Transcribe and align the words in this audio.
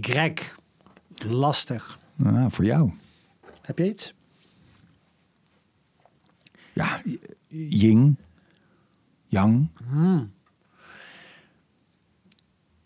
Y. 0.00 0.32
Lastig. 1.26 1.98
Nou, 2.16 2.50
voor 2.50 2.64
jou. 2.64 2.92
Heb 3.60 3.78
je 3.78 3.88
iets? 3.88 4.14
Ja, 6.72 7.02
Ying, 7.48 8.16
Yang. 9.26 9.68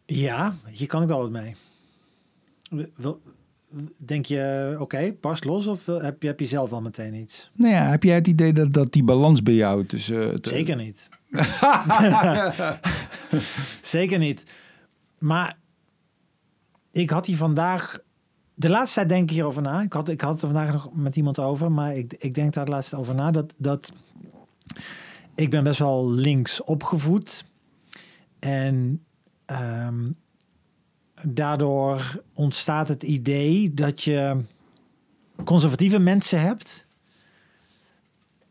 Ja, 0.07 0.57
hier 0.67 0.87
kan 0.87 1.03
ik 1.03 1.09
wel 1.09 1.19
wat 1.19 1.31
mee. 1.31 1.57
Wil- 2.97 3.21
Denk 4.05 4.27
je, 4.27 4.77
oké, 4.79 5.13
barst 5.21 5.45
los 5.45 5.67
of 5.67 5.85
wil- 5.85 6.01
heb 6.03 6.23
je, 6.23 6.29
heb 6.29 6.41
je 6.41 6.47
zelf 6.47 6.73
al 6.73 6.81
meteen 6.83 7.15
iets? 7.15 7.51
Nou 7.55 7.73
ja, 7.75 7.91
heb 7.91 8.03
jij 8.03 8.15
het 8.15 8.27
idee 8.27 8.53
dat, 8.53 8.73
dat 8.73 8.93
die 8.93 9.03
balans 9.05 9.43
bij 9.43 9.55
jou 9.55 9.87
tussen... 9.87 10.29
het- 10.33 10.47
Zeker 10.47 10.77
niet. 10.77 11.09
Zeker 13.83 14.19
niet. 14.19 14.43
Maar 15.19 15.57
ik 16.91 17.11
had 17.11 17.27
hier 17.27 17.37
vandaag... 17.37 17.99
De 18.55 18.69
laatste 18.69 18.95
tijd 18.95 19.09
denk 19.09 19.23
ik 19.23 19.31
hierover 19.31 19.63
na. 19.63 19.83
Ik 19.83 19.93
had, 19.93 20.09
ik 20.09 20.21
had 20.21 20.33
het 20.33 20.43
er 20.43 20.49
vandaag 20.49 20.73
nog 20.73 20.95
met 20.95 21.17
iemand 21.17 21.39
over. 21.39 21.73
Maar 21.73 21.97
ik, 21.97 22.15
ik 22.19 22.35
denk 22.35 22.53
daar 22.55 22.65
de 22.65 22.71
laatste 22.71 22.91
tijd 22.91 23.03
over 23.03 23.15
na. 23.15 23.31
Dat, 23.31 23.55
dat 23.57 23.93
ik 25.35 25.51
ben 25.51 25.65
best 25.65 25.79
wel 25.79 26.11
links 26.11 26.65
opgevoed. 26.65 27.45
En 28.39 29.05
ehm, 29.45 30.11
daardoor 31.23 32.23
ontstaat 32.33 32.89
het 32.89 33.03
idee 33.03 33.75
dat 33.75 34.03
je 34.03 34.41
conservatieve 35.45 35.99
mensen 35.99 36.41
hebt... 36.41 36.87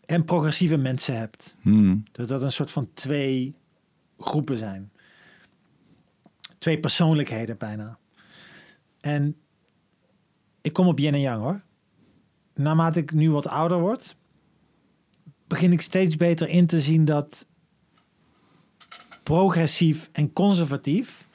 en 0.05 0.25
progressieve 0.25 0.77
mensen 0.77 1.17
hebt. 1.17 1.55
Hmm. 1.61 2.03
Dat 2.11 2.27
dat 2.27 2.41
een 2.41 2.51
soort 2.51 2.71
van 2.71 2.89
twee 2.93 3.55
groepen 4.19 4.57
zijn. 4.57 4.91
Twee 6.57 6.79
persoonlijkheden 6.79 7.57
bijna. 7.57 7.97
En 8.99 9.35
ik 10.61 10.73
kom 10.73 10.87
op 10.87 10.99
yin 10.99 11.13
en 11.13 11.19
yang 11.19 11.41
hoor. 11.41 11.61
Naarmate 12.53 12.99
ik 12.99 13.13
nu 13.13 13.31
wat 13.31 13.47
ouder 13.47 13.79
word, 13.79 14.15
begin 15.47 15.71
ik 15.71 15.81
steeds 15.81 16.17
beter 16.17 16.49
in 16.49 16.65
te 16.65 16.79
zien 16.81 17.05
dat 17.05 17.45
progressief 19.23 20.09
en 20.11 20.33
conservatief 20.33 21.27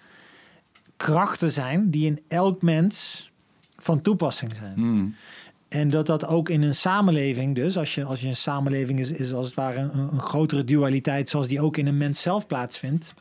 krachten 0.97 1.53
zijn 1.53 1.91
die 1.91 2.07
in 2.07 2.21
elk 2.29 2.63
mens 2.63 3.31
van 3.77 4.01
toepassing 4.01 4.55
zijn. 4.55 4.75
Hmm. 4.75 5.15
En 5.69 5.91
dat 5.91 6.07
dat 6.07 6.27
ook 6.27 6.49
in 6.49 6.63
een 6.63 6.75
samenleving 6.75 7.55
dus, 7.55 7.77
als 7.77 7.95
je, 7.95 8.05
als 8.05 8.21
je 8.21 8.29
een 8.29 8.37
samenleving 8.37 8.99
is, 8.99 9.11
is 9.11 9.33
als 9.33 9.47
het 9.47 9.55
ware 9.55 9.79
een, 9.79 9.99
een 9.99 10.21
grotere 10.21 10.65
dualiteit 10.65 11.29
zoals 11.29 11.49
die 11.49 11.61
ook 11.61 11.77
in 11.77 11.87
een 11.87 11.97
mens 11.97 12.23
zelf 12.23 12.47
plaatsvindt. 12.47 13.15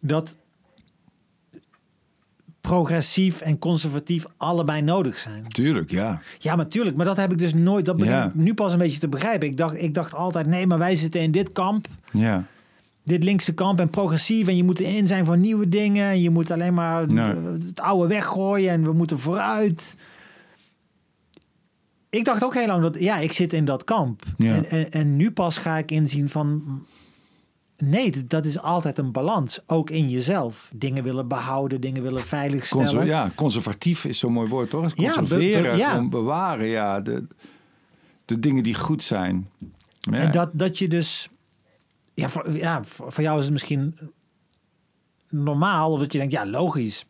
Dat 0.00 0.36
progressief 2.68 3.40
en 3.40 3.58
conservatief 3.58 4.24
allebei 4.36 4.82
nodig 4.82 5.18
zijn. 5.18 5.46
Tuurlijk, 5.48 5.90
ja. 5.90 6.20
Ja, 6.38 6.56
natuurlijk. 6.56 6.96
Maar 6.96 7.06
dat 7.06 7.16
heb 7.16 7.32
ik 7.32 7.38
dus 7.38 7.54
nooit, 7.54 7.84
dat 7.84 7.96
begin 7.96 8.12
Ja. 8.12 8.24
ik 8.26 8.34
nu 8.34 8.54
pas 8.54 8.72
een 8.72 8.78
beetje 8.78 8.98
te 8.98 9.08
begrijpen. 9.08 9.48
Ik 9.48 9.56
dacht, 9.56 9.82
ik 9.82 9.94
dacht 9.94 10.14
altijd, 10.14 10.46
nee, 10.46 10.66
maar 10.66 10.78
wij 10.78 10.94
zitten 10.94 11.20
in 11.20 11.30
dit 11.30 11.52
kamp 11.52 11.86
Ja. 12.12 12.44
dit 13.04 13.24
linkse 13.24 13.54
kamp 13.54 13.80
en 13.80 13.88
progressief 13.90 14.48
en 14.48 14.56
je 14.56 14.64
moet 14.64 14.78
erin 14.80 15.06
zijn 15.06 15.24
voor 15.24 15.38
nieuwe 15.38 15.68
dingen. 15.68 16.08
En 16.10 16.20
je 16.20 16.30
moet 16.30 16.50
alleen 16.50 16.74
maar 16.74 17.06
Nee. 17.12 17.34
het 17.66 17.80
oude 17.80 18.08
weggooien 18.08 18.70
en 18.70 18.82
we 18.84 18.92
moeten 18.92 19.18
vooruit. 19.18 19.96
Ik 22.10 22.24
dacht 22.24 22.44
ook 22.44 22.54
heel 22.54 22.66
lang 22.66 22.82
dat, 22.82 22.98
ja, 23.00 23.16
ik 23.18 23.32
zit 23.32 23.52
in 23.52 23.64
dat 23.64 23.84
kamp. 23.84 24.22
Ja. 24.38 24.54
En, 24.54 24.70
en, 24.70 24.90
en 24.90 25.16
nu 25.16 25.30
pas 25.30 25.56
ga 25.56 25.78
ik 25.78 25.90
inzien 25.90 26.28
van, 26.28 26.62
nee, 27.88 28.26
dat 28.26 28.46
is 28.46 28.58
altijd 28.58 28.98
een 28.98 29.12
balans. 29.12 29.60
Ook 29.66 29.90
in 29.90 30.08
jezelf. 30.08 30.70
Dingen 30.74 31.04
willen 31.04 31.28
behouden, 31.28 31.80
dingen 31.80 32.02
willen 32.02 32.22
veiligstellen. 32.22 32.86
Conser- 32.86 33.06
ja, 33.06 33.32
conservatief 33.34 34.04
is 34.04 34.18
zo'n 34.18 34.32
mooi 34.32 34.48
woord, 34.48 34.70
toch? 34.70 34.82
Ja, 34.82 35.08
be- 35.08 35.14
Conserveren, 35.14 35.72
be- 35.72 35.78
ja. 35.78 36.08
bewaren, 36.08 36.66
ja. 36.66 37.00
De, 37.00 37.26
de 38.24 38.38
dingen 38.38 38.62
die 38.62 38.74
goed 38.74 39.02
zijn. 39.02 39.48
Ja. 40.00 40.12
En 40.12 40.30
dat, 40.30 40.50
dat 40.52 40.78
je 40.78 40.88
dus... 40.88 41.28
Ja 42.14 42.28
voor, 42.28 42.50
ja, 42.50 42.80
voor 42.84 43.22
jou 43.22 43.38
is 43.38 43.44
het 43.44 43.52
misschien 43.52 43.98
normaal. 45.28 45.92
Of 45.92 45.98
dat 45.98 46.12
je 46.12 46.18
denkt, 46.18 46.32
ja, 46.32 46.46
logisch. 46.46 47.06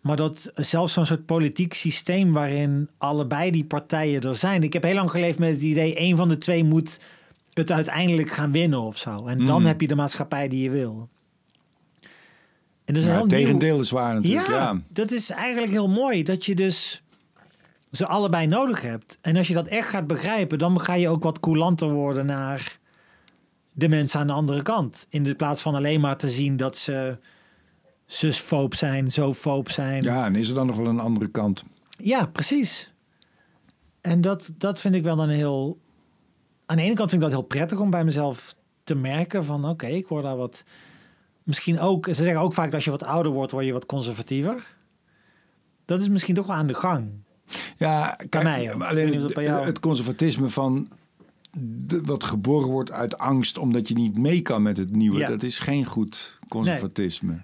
Maar 0.00 0.16
dat 0.16 0.50
zelfs 0.54 0.92
zo'n 0.92 1.06
soort 1.06 1.26
politiek 1.26 1.74
systeem... 1.74 2.32
waarin 2.32 2.88
allebei 2.98 3.50
die 3.50 3.64
partijen 3.64 4.20
er 4.20 4.34
zijn. 4.34 4.62
Ik 4.62 4.72
heb 4.72 4.82
heel 4.82 4.94
lang 4.94 5.10
geleefd 5.10 5.38
met 5.38 5.50
het 5.50 5.62
idee... 5.62 6.00
een 6.00 6.16
van 6.16 6.28
de 6.28 6.38
twee 6.38 6.64
moet 6.64 7.00
het 7.54 7.70
uiteindelijk 7.70 8.30
gaan 8.30 8.52
winnen 8.52 8.80
of 8.80 8.98
zo. 8.98 9.26
En 9.26 9.38
dan 9.38 9.58
Mhm. 9.58 9.66
heb 9.66 9.80
je 9.80 9.86
de 9.88 9.94
maatschappij 9.94 10.48
die 10.48 10.62
je 10.62 10.70
wil. 10.70 11.08
En 12.84 12.94
dat 12.94 12.96
is 12.96 13.02
Ja, 13.02 13.08
een 13.08 13.14
heel 13.14 13.20
het 13.26 13.30
nieuw- 13.30 13.40
tegendeel 13.44 13.80
is 13.80 13.90
waar 13.90 14.14
natuurlijk, 14.14 14.46
ja, 14.46 14.52
ja. 14.54 14.80
dat 14.88 15.10
is 15.10 15.30
eigenlijk 15.30 15.72
heel 15.72 15.88
mooi. 15.88 16.22
Dat 16.22 16.44
je 16.46 16.54
dus 16.54 17.02
ze 17.90 18.06
allebei 18.06 18.46
nodig 18.46 18.82
hebt. 18.82 19.18
En 19.20 19.36
als 19.36 19.48
je 19.48 19.54
dat 19.54 19.66
echt 19.66 19.88
gaat 19.88 20.06
begrijpen, 20.06 20.58
dan 20.58 20.80
ga 20.80 20.94
je 20.94 21.08
ook 21.08 21.22
wat 21.22 21.40
coulanter 21.40 21.90
worden 21.90 22.26
naar 22.26 22.78
de 23.72 23.88
mensen 23.88 24.20
aan 24.20 24.26
de 24.26 24.32
andere 24.32 24.62
kant. 24.62 25.06
In 25.08 25.22
de 25.24 25.34
plaats 25.34 25.62
van 25.62 25.74
alleen 25.74 26.00
maar 26.00 26.16
te 26.16 26.28
zien 26.30 26.56
dat 26.56 26.76
ze 26.76 27.18
zusfoob 28.06 28.74
zijn, 28.74 29.10
zofoob 29.12 29.70
zijn. 29.70 30.02
Ja, 30.02 30.24
en 30.24 30.34
is 30.34 30.48
er 30.48 30.54
dan 30.54 30.66
nog 30.66 30.76
wel 30.76 30.86
een 30.86 31.00
andere 31.00 31.28
kant? 31.28 31.64
Ja, 31.98 32.26
precies. 32.26 32.92
En 34.00 34.20
dat, 34.20 34.50
dat 34.58 34.80
vind 34.80 34.94
ik 34.94 35.02
wel 35.02 35.18
een 35.22 35.28
heel... 35.28 35.78
Aan 36.66 36.76
de 36.76 36.82
ene 36.82 36.94
kant 36.94 37.10
vind 37.10 37.22
ik 37.22 37.28
dat 37.28 37.38
heel 37.38 37.46
prettig 37.48 37.78
om 37.78 37.90
bij 37.90 38.04
mezelf 38.04 38.54
te 38.84 38.94
merken 38.94 39.44
van... 39.44 39.68
oké, 39.68 39.86
ik 39.86 40.08
word 40.08 40.22
daar 40.22 40.36
wat... 40.36 40.64
Misschien 41.42 41.80
ook... 41.80 42.06
Ze 42.06 42.14
zeggen 42.14 42.40
ook 42.40 42.54
vaak 42.54 42.64
dat 42.64 42.74
als 42.74 42.84
je 42.84 42.90
wat 42.90 43.04
ouder 43.04 43.32
wordt, 43.32 43.52
word 43.52 43.64
je 43.64 43.72
wat 43.72 43.86
conservatiever. 43.86 44.66
Dat 45.84 46.00
is 46.00 46.08
misschien 46.08 46.34
toch 46.34 46.46
wel 46.46 46.56
aan 46.56 46.66
de 46.66 46.74
gang. 46.74 47.10
Ja, 47.76 48.16
kijk, 48.28 48.44
mij 48.44 48.74
alleen 48.74 49.30
jou- 49.34 49.66
het 49.66 49.80
conservatisme 49.80 50.48
van 50.48 50.88
de, 51.58 52.00
wat 52.04 52.24
geboren 52.24 52.68
wordt 52.68 52.90
uit 52.92 53.18
angst 53.18 53.58
omdat 53.58 53.88
je 53.88 53.94
niet 53.94 54.18
mee 54.18 54.42
kan 54.42 54.62
met 54.62 54.76
het 54.76 54.90
nieuwe, 54.90 55.18
Ja. 55.18 55.28
dat 55.28 55.42
is 55.42 55.58
geen 55.58 55.84
goed 55.84 56.38
conservatisme. 56.48 57.42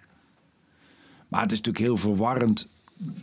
Maar 1.28 1.42
het 1.42 1.52
is 1.52 1.56
natuurlijk 1.60 1.84
heel 1.84 1.96
verwarrend 1.96 2.68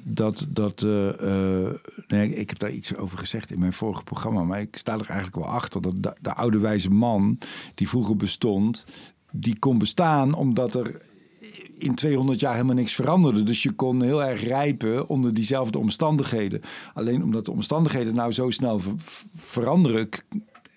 dat 0.04 0.46
dat. 0.50 0.84
eh, 0.84 1.66
eh, 1.66 1.74
nee, 2.08 2.34
ik 2.34 2.50
heb 2.50 2.60
daar 2.60 2.72
iets 2.72 2.96
over 2.96 3.18
gezegd 3.18 3.52
in 3.52 3.60
mijn 3.60 3.74
vorige 3.74 4.04
programma, 4.04 4.44
maar 4.44 4.62
ik 4.62 4.78
sta 4.78 4.94
er 4.94 5.10
eigenlijk 5.10 5.36
wel 5.36 5.54
achter 5.54 5.82
dat 5.82 5.94
de, 5.98 6.14
de 6.22 6.34
oude 6.34 6.60
wijze 6.60 6.92
man 6.92 7.38
die 7.76 7.90
vroeger 7.90 8.16
bestond, 8.16 8.86
die 9.32 9.60
kon 9.60 9.78
bestaan 9.78 10.34
omdat 10.34 10.76
er 10.76 11.02
in 11.78 11.96
200 11.96 12.40
jaar 12.40 12.54
helemaal 12.54 12.76
niks 12.76 12.94
veranderde. 12.94 13.44
Dus 13.44 13.64
je 13.64 13.72
kon 13.72 14.04
heel 14.04 14.24
erg 14.24 14.44
rijpen 14.44 15.10
onder 15.10 15.34
diezelfde 15.34 15.78
omstandigheden. 15.78 16.62
Alleen 16.94 17.24
omdat 17.24 17.46
de 17.46 17.52
omstandigheden 17.52 18.16
nou 18.16 18.32
zo 18.32 18.50
snel 18.50 18.80
ver- 18.80 18.94
veranderen, 19.36 20.10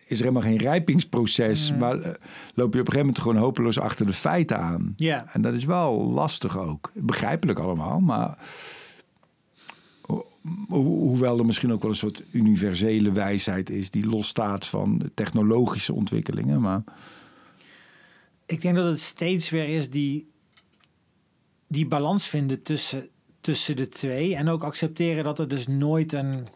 is 0.08 0.18
er 0.18 0.24
helemaal 0.24 0.42
geen 0.48 0.56
rijpingsproces. 0.58 1.74
Maar 1.78 2.00
eh, 2.00 2.12
loop 2.54 2.74
je 2.74 2.80
op 2.80 2.86
een 2.86 2.92
gegeven 2.92 2.98
moment 2.98 3.18
gewoon 3.18 3.36
hopeloos 3.36 3.78
achter 3.78 4.06
de 4.06 4.12
feiten 4.12 4.58
aan. 4.58 4.92
Ja. 4.96 5.26
En 5.32 5.42
dat 5.42 5.54
is 5.54 5.64
wel 5.64 6.10
lastig 6.10 6.58
ook. 6.58 6.90
Begrijpelijk 6.94 7.58
allemaal, 7.58 8.00
maar... 8.00 8.38
ho- 10.10 10.24
ho- 10.68 10.82
Hoewel 10.82 11.38
er 11.38 11.46
misschien 11.46 11.72
ook 11.72 11.82
wel 11.82 11.90
een 11.90 11.96
soort 11.96 12.22
universele 12.32 13.12
wijsheid 13.12 13.70
is... 13.70 13.90
die 13.90 14.06
losstaat 14.06 14.66
van 14.66 15.10
technologische 15.14 15.92
ontwikkelingen. 15.94 16.60
Maar 16.60 16.82
Ik 18.46 18.62
denk 18.62 18.76
dat 18.76 18.86
het 18.86 19.00
steeds 19.00 19.50
weer 19.50 19.68
is 19.68 19.90
die, 19.90 20.28
die 21.68 21.86
balans 21.86 22.26
vinden 22.26 22.62
tussen, 22.62 23.08
tussen 23.40 23.76
de 23.76 23.88
twee. 23.88 24.34
En 24.36 24.48
ook 24.48 24.62
accepteren 24.64 25.24
dat 25.24 25.38
er 25.38 25.48
dus 25.48 25.66
nooit 25.66 26.12
een... 26.12 26.46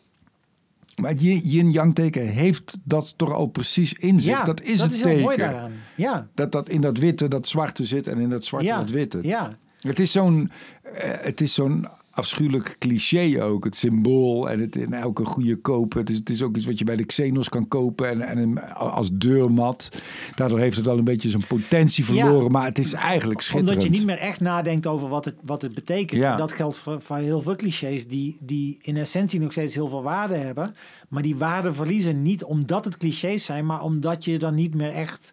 Maar 1.00 1.10
het 1.10 1.20
yin- 1.22 1.40
yin-yang 1.44 1.94
teken 1.94 2.26
heeft 2.28 2.76
dat 2.84 3.18
toch 3.18 3.32
al 3.32 3.46
precies 3.46 3.92
in 3.92 4.20
zich. 4.20 4.30
Ja, 4.32 4.44
dat 4.44 4.60
is 4.62 4.78
dat 4.78 4.86
het 4.86 4.92
is 4.96 5.00
teken. 5.02 5.16
heel 5.16 5.24
mooi 5.26 5.36
daaraan. 5.36 5.72
Ja, 5.96 6.28
Dat 6.34 6.52
dat 6.52 6.68
in 6.68 6.80
dat 6.80 6.98
witte 6.98 7.28
dat 7.28 7.46
zwarte 7.46 7.84
zit 7.84 8.06
en 8.06 8.18
in 8.18 8.28
dat 8.28 8.44
zwarte 8.44 8.66
ja, 8.66 8.78
dat 8.78 8.90
witte. 8.90 9.18
ja. 9.22 9.52
Het 9.78 10.00
is 10.00 10.12
zo'n 10.12 10.50
eh, 10.82 11.10
het 11.24 11.40
is 11.40 11.54
zo'n 11.54 11.86
afschuwelijk 12.14 12.76
cliché 12.78 13.42
ook. 13.42 13.64
Het 13.64 13.76
symbool 13.76 14.50
en 14.50 14.60
het 14.60 14.76
in 14.76 14.92
elke 14.92 15.24
goede 15.24 15.56
koop. 15.56 15.92
Het 15.92 16.10
is, 16.10 16.16
het 16.16 16.30
is 16.30 16.42
ook 16.42 16.56
iets 16.56 16.66
wat 16.66 16.78
je 16.78 16.84
bij 16.84 16.96
de 16.96 17.04
Xenos 17.04 17.48
kan 17.48 17.68
kopen 17.68 18.26
en, 18.28 18.38
en 18.38 18.74
als 18.76 19.10
deurmat. 19.12 20.02
Daardoor 20.34 20.58
heeft 20.58 20.76
het 20.76 20.86
wel 20.86 20.98
een 20.98 21.04
beetje 21.04 21.30
zijn 21.30 21.46
potentie 21.46 22.04
verloren. 22.04 22.42
Ja. 22.42 22.48
Maar 22.48 22.64
het 22.64 22.78
is 22.78 22.92
eigenlijk 22.92 23.40
schitterend. 23.40 23.68
Omdat 23.68 23.84
je 23.92 23.98
niet 23.98 24.06
meer 24.06 24.18
echt 24.18 24.40
nadenkt 24.40 24.86
over 24.86 25.08
wat 25.08 25.24
het, 25.24 25.34
wat 25.44 25.62
het 25.62 25.74
betekent. 25.74 26.20
Ja. 26.20 26.32
En 26.32 26.38
dat 26.38 26.52
geldt 26.52 26.76
voor, 26.76 27.02
voor 27.02 27.16
heel 27.16 27.40
veel 27.40 27.56
clichés 27.56 28.08
die, 28.08 28.36
die 28.40 28.78
in 28.82 28.96
essentie 28.96 29.40
nog 29.40 29.52
steeds 29.52 29.74
heel 29.74 29.88
veel 29.88 30.02
waarde 30.02 30.36
hebben. 30.36 30.74
Maar 31.08 31.22
die 31.22 31.36
waarde 31.36 31.72
verliezen 31.72 32.22
niet 32.22 32.44
omdat 32.44 32.84
het 32.84 32.96
clichés 32.96 33.44
zijn, 33.44 33.66
maar 33.66 33.82
omdat 33.82 34.24
je 34.24 34.38
dan 34.38 34.54
niet 34.54 34.74
meer 34.74 34.92
echt 34.92 35.32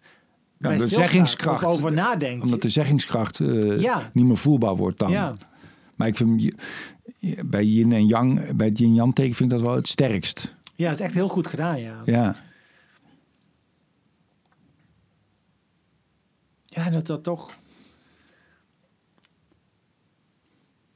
Ja, 0.58 0.76
de 0.76 0.88
zeggingskracht. 0.88 1.64
over 1.64 1.92
nadenkt. 1.92 2.42
Omdat 2.42 2.62
de 2.62 2.68
zeggingskracht 2.68 3.40
eh, 3.40 3.96
niet 4.12 4.24
meer 4.24 4.36
voelbaar 4.36 4.76
wordt 4.76 4.98
dan. 4.98 5.36
Maar 6.02 6.10
ik 6.10 6.16
vind 6.16 6.54
bij 7.50 7.64
yin 7.64 7.92
en 7.92 8.06
yang, 8.06 8.56
bij 8.56 8.66
het 8.66 8.78
yin-yang 8.78 9.14
teken 9.14 9.34
vind 9.34 9.52
ik 9.52 9.58
dat 9.58 9.66
wel 9.66 9.76
het 9.76 9.88
sterkst. 9.88 10.56
ja, 10.74 10.88
het 10.88 10.98
is 10.98 11.04
echt 11.04 11.14
heel 11.14 11.28
goed 11.28 11.46
gedaan, 11.46 11.80
ja. 11.80 12.02
Ja. 12.04 12.36
Ja, 16.66 16.90
dat 16.90 17.06
dat 17.06 17.22
toch... 17.22 17.58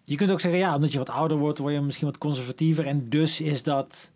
je 0.03 0.17
kunt 0.17 0.31
ook 0.31 0.41
zeggen, 0.41 0.61
ja, 0.61 0.75
omdat 0.75 0.93
je 0.93 0.99
wat 0.99 1.11
ouder 1.11 1.39
wordt, 1.39 1.59
word 1.59 1.75
je 1.75 1.81
misschien 1.81 2.07
wat 2.07 2.19
conservatiever. 2.19 2.87
En 2.87 3.09
dus 3.09 3.41
is 3.41 3.63
dat 3.63 4.11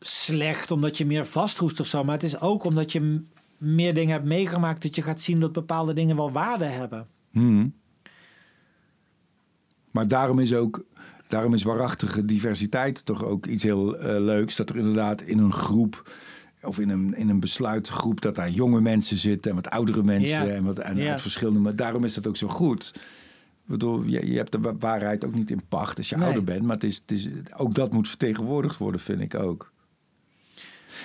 slecht 0.00 0.70
omdat 0.70 0.98
je 0.98 1.06
meer 1.06 1.26
vastroest 1.26 1.80
of 1.80 1.86
zo. 1.86 2.04
Maar 2.04 2.14
het 2.14 2.22
is 2.22 2.40
ook 2.40 2.64
omdat 2.64 2.92
je 2.92 3.22
meer 3.58 3.94
dingen 3.94 4.12
hebt 4.12 4.26
meegemaakt 4.26 4.82
dat 4.82 4.94
je 4.94 5.02
gaat 5.02 5.20
zien 5.20 5.40
dat 5.40 5.52
bepaalde 5.52 5.92
dingen 5.92 6.16
wel 6.16 6.32
waarde 6.32 6.64
hebben. 6.64 7.08
Hmm. 7.30 7.79
Maar 9.90 10.08
daarom 10.08 10.38
is 10.38 10.54
ook, 10.54 10.84
daarom 11.28 11.54
is 11.54 11.62
waarachtige 11.62 12.24
diversiteit 12.24 13.04
toch 13.04 13.24
ook 13.24 13.46
iets 13.46 13.62
heel 13.62 13.96
uh, 13.96 14.02
leuks. 14.02 14.56
Dat 14.56 14.70
er 14.70 14.76
inderdaad 14.76 15.22
in 15.22 15.38
een 15.38 15.52
groep 15.52 16.10
of 16.62 16.78
in 16.78 16.88
een, 16.88 17.14
in 17.14 17.28
een 17.28 17.40
besluitgroep 17.40 18.20
dat 18.20 18.36
daar 18.36 18.50
jonge 18.50 18.80
mensen 18.80 19.16
zitten 19.16 19.50
en 19.50 19.56
wat 19.56 19.70
oudere 19.70 20.02
mensen 20.02 20.54
en 20.54 20.64
wat 20.64 20.78
en 20.78 20.96
ja. 20.96 21.18
verschillende. 21.18 21.60
Maar 21.60 21.76
daarom 21.76 22.04
is 22.04 22.14
dat 22.14 22.26
ook 22.26 22.36
zo 22.36 22.48
goed. 22.48 22.92
Ik 22.94 23.76
bedoel, 23.76 24.02
je, 24.04 24.30
je 24.30 24.36
hebt 24.36 24.52
de 24.52 24.74
waarheid 24.78 25.24
ook 25.24 25.34
niet 25.34 25.50
in 25.50 25.62
pacht 25.68 25.96
als 25.96 26.08
je 26.08 26.16
ouder 26.16 26.44
bent, 26.44 26.62
maar 26.62 26.74
het 26.74 26.84
is, 26.84 26.96
het 26.96 27.10
is, 27.10 27.28
ook 27.56 27.74
dat 27.74 27.92
moet 27.92 28.08
vertegenwoordigd 28.08 28.76
worden, 28.76 29.00
vind 29.00 29.20
ik 29.20 29.34
ook. 29.34 29.72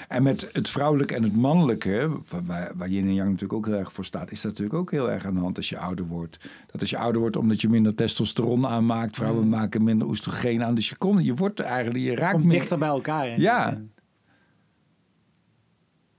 En 0.07 0.23
met 0.23 0.49
het 0.51 0.69
vrouwelijke 0.69 1.15
en 1.15 1.23
het 1.23 1.35
mannelijke, 1.35 2.19
waar, 2.45 2.71
waar 2.75 2.89
Yin 2.89 3.07
en 3.07 3.13
Yang 3.13 3.29
natuurlijk 3.29 3.53
ook 3.53 3.65
heel 3.65 3.77
erg 3.77 3.93
voor 3.93 4.05
staat, 4.05 4.31
is 4.31 4.41
dat 4.41 4.51
natuurlijk 4.51 4.79
ook 4.79 4.91
heel 4.91 5.11
erg 5.11 5.25
aan 5.25 5.33
de 5.33 5.39
hand 5.39 5.57
als 5.57 5.69
je 5.69 5.77
ouder 5.77 6.05
wordt. 6.05 6.37
Dat 6.71 6.81
als 6.81 6.89
je 6.89 6.97
ouder 6.97 7.21
wordt, 7.21 7.37
omdat 7.37 7.61
je 7.61 7.69
minder 7.69 7.95
testosteron 7.95 8.67
aanmaakt, 8.67 9.15
vrouwen 9.15 9.43
mm. 9.43 9.49
maken 9.49 9.83
minder 9.83 10.07
oestrogeen 10.07 10.63
aan. 10.63 10.75
Dus 10.75 10.89
je, 10.89 10.95
komt, 10.95 11.25
je 11.25 11.33
wordt 11.33 11.59
eigenlijk, 11.59 12.03
je 12.03 12.15
raakt 12.15 12.43
meer... 12.43 12.49
dichter 12.49 12.77
bij 12.77 12.87
elkaar. 12.87 13.39
Ja. 13.39 13.81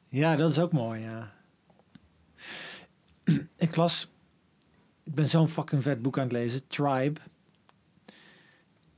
Ja, 0.09 0.37
dat 0.37 0.51
is 0.51 0.59
ook 0.59 0.73
mooi, 0.73 1.01
ja. 1.01 1.33
Ik 3.57 3.77
las, 3.77 4.13
ik 5.05 5.15
ben 5.15 5.29
zo'n 5.29 5.49
fucking 5.49 5.83
vet 5.83 6.03
boek 6.03 6.19
aan 6.19 6.25
het 6.25 6.33
lezen, 6.33 6.67
Tribe. 6.69 7.21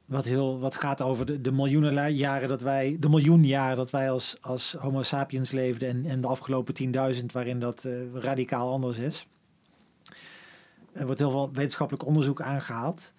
Wat, 0.09 0.25
heel, 0.25 0.59
wat 0.59 0.77
gaat 0.77 1.03
over 1.03 1.27
de, 1.27 1.41
de 1.41 1.53
miljoenen 1.53 2.15
jaren 2.15 2.49
dat 2.49 2.63
wij, 2.63 2.97
de 3.01 3.09
miljoen 3.09 3.45
jaren 3.45 3.77
dat 3.77 3.91
wij 3.91 4.11
als, 4.11 4.37
als 4.41 4.73
Homo 4.73 5.03
sapiens 5.03 5.51
leefden 5.51 5.89
en, 5.89 6.07
en 6.07 6.21
de 6.21 6.27
afgelopen 6.27 7.15
10.000 7.15 7.25
waarin 7.27 7.59
dat 7.59 7.85
uh, 7.85 8.15
radicaal 8.15 8.73
anders 8.73 8.99
is. 8.99 9.27
Er 10.93 11.05
wordt 11.05 11.21
heel 11.21 11.31
veel 11.31 11.53
wetenschappelijk 11.53 12.07
onderzoek 12.07 12.43
aangehaald. 12.43 13.15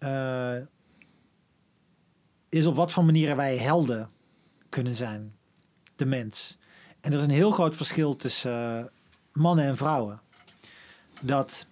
Uh, 0.00 0.56
is 2.48 2.66
op 2.66 2.76
wat 2.76 2.92
voor 2.92 3.04
manieren 3.04 3.36
wij 3.36 3.56
helden 3.56 4.10
kunnen 4.68 4.94
zijn, 4.94 5.34
de 5.96 6.06
mens. 6.06 6.58
En 7.00 7.12
er 7.12 7.18
is 7.18 7.24
een 7.24 7.30
heel 7.30 7.50
groot 7.50 7.76
verschil 7.76 8.16
tussen 8.16 8.78
uh, 8.78 8.84
mannen 9.32 9.64
en 9.64 9.76
vrouwen. 9.76 10.20
Dat 11.20 11.66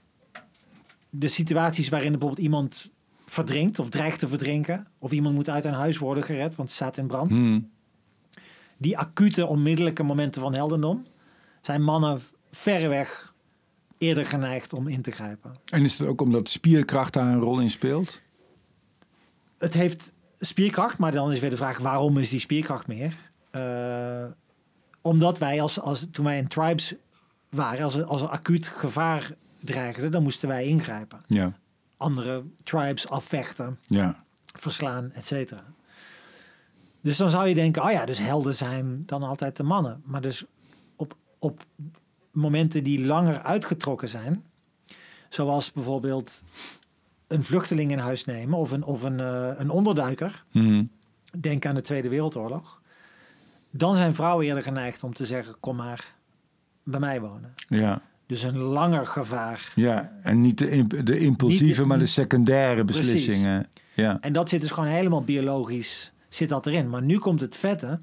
de 1.10 1.28
situaties 1.28 1.88
waarin 1.88 2.10
bijvoorbeeld 2.10 2.44
iemand 2.44 2.90
verdrinkt 3.32 3.78
of 3.78 3.88
dreigt 3.88 4.18
te 4.18 4.28
verdrinken. 4.28 4.86
Of 4.98 5.12
iemand 5.12 5.34
moet 5.34 5.48
uit 5.48 5.64
een 5.64 5.72
huis 5.72 5.98
worden 5.98 6.24
gered, 6.24 6.54
want 6.54 6.68
het 6.68 6.78
staat 6.78 6.96
in 6.96 7.06
brand. 7.06 7.30
Hmm. 7.30 7.70
Die 8.76 8.98
acute, 8.98 9.46
onmiddellijke 9.46 10.02
momenten 10.02 10.40
van 10.40 10.54
heldendom 10.54 11.06
zijn 11.60 11.82
mannen 11.82 12.20
verreweg 12.50 13.34
eerder 13.98 14.26
geneigd 14.26 14.72
om 14.72 14.88
in 14.88 15.02
te 15.02 15.10
grijpen. 15.10 15.52
En 15.64 15.84
is 15.84 15.98
het 15.98 16.08
ook 16.08 16.20
omdat 16.20 16.48
spierkracht 16.48 17.12
daar 17.12 17.26
een 17.26 17.40
rol 17.40 17.60
in 17.60 17.70
speelt? 17.70 18.20
Het 19.58 19.74
heeft 19.74 20.12
spierkracht, 20.38 20.98
maar 20.98 21.12
dan 21.12 21.32
is 21.32 21.40
weer 21.40 21.50
de 21.50 21.56
vraag 21.56 21.78
waarom 21.78 22.18
is 22.18 22.28
die 22.28 22.40
spierkracht 22.40 22.86
meer? 22.86 23.16
Uh, 23.56 24.24
omdat 25.00 25.38
wij 25.38 25.60
als, 25.60 25.80
als 25.80 26.06
toen 26.10 26.24
wij 26.24 26.38
in 26.38 26.48
tribes 26.48 26.94
waren, 27.48 27.84
als 27.84 28.02
als 28.02 28.22
er 28.22 28.28
acuut 28.28 28.66
gevaar 28.66 29.34
dreigde, 29.60 30.08
dan 30.08 30.22
moesten 30.22 30.48
wij 30.48 30.64
ingrijpen. 30.64 31.22
Ja 31.26 31.60
andere 32.02 32.44
tribes 32.62 33.08
afvechten, 33.08 33.78
ja. 33.86 34.24
verslaan, 34.52 35.12
et 35.12 35.26
cetera. 35.26 35.64
Dus 37.02 37.16
dan 37.16 37.30
zou 37.30 37.48
je 37.48 37.54
denken, 37.54 37.82
oh 37.82 37.90
ja, 37.90 38.04
dus 38.04 38.18
helden 38.18 38.54
zijn 38.54 39.02
dan 39.06 39.22
altijd 39.22 39.56
de 39.56 39.62
mannen. 39.62 40.02
Maar 40.04 40.20
dus 40.20 40.44
op, 40.96 41.16
op 41.38 41.64
momenten 42.30 42.84
die 42.84 43.06
langer 43.06 43.42
uitgetrokken 43.42 44.08
zijn, 44.08 44.44
zoals 45.28 45.72
bijvoorbeeld 45.72 46.42
een 47.26 47.44
vluchteling 47.44 47.90
in 47.90 47.98
huis 47.98 48.24
nemen 48.24 48.58
of 48.58 48.70
een, 48.70 48.84
of 48.84 49.02
een, 49.02 49.18
uh, 49.18 49.50
een 49.56 49.70
onderduiker, 49.70 50.44
mm 50.50 50.90
denk 51.40 51.66
aan 51.66 51.74
de 51.74 51.80
Tweede 51.80 52.08
Wereldoorlog, 52.08 52.82
dan 53.70 53.96
zijn 53.96 54.14
vrouwen 54.14 54.46
eerder 54.46 54.62
geneigd 54.62 55.04
om 55.04 55.14
te 55.14 55.26
zeggen, 55.26 55.60
kom 55.60 55.76
maar 55.76 56.14
bij 56.82 57.00
mij 57.00 57.20
wonen. 57.20 57.54
Ja. 57.68 58.02
Dus 58.32 58.42
een 58.42 58.58
langer 58.58 59.06
gevaar. 59.06 59.72
Ja, 59.74 60.10
en 60.22 60.40
niet 60.40 60.58
de, 60.58 61.02
de 61.04 61.18
impulsieve, 61.18 61.84
maar 61.84 61.98
de 61.98 62.06
secundaire 62.06 62.84
beslissingen. 62.84 63.66
Ja. 63.94 64.20
En 64.20 64.32
dat 64.32 64.48
zit 64.48 64.60
dus 64.60 64.70
gewoon 64.70 64.88
helemaal 64.88 65.22
biologisch 65.22 66.12
zit 66.28 66.48
dat 66.48 66.66
erin. 66.66 66.88
Maar 66.88 67.02
nu 67.02 67.18
komt 67.18 67.40
het 67.40 67.56
vette. 67.56 68.00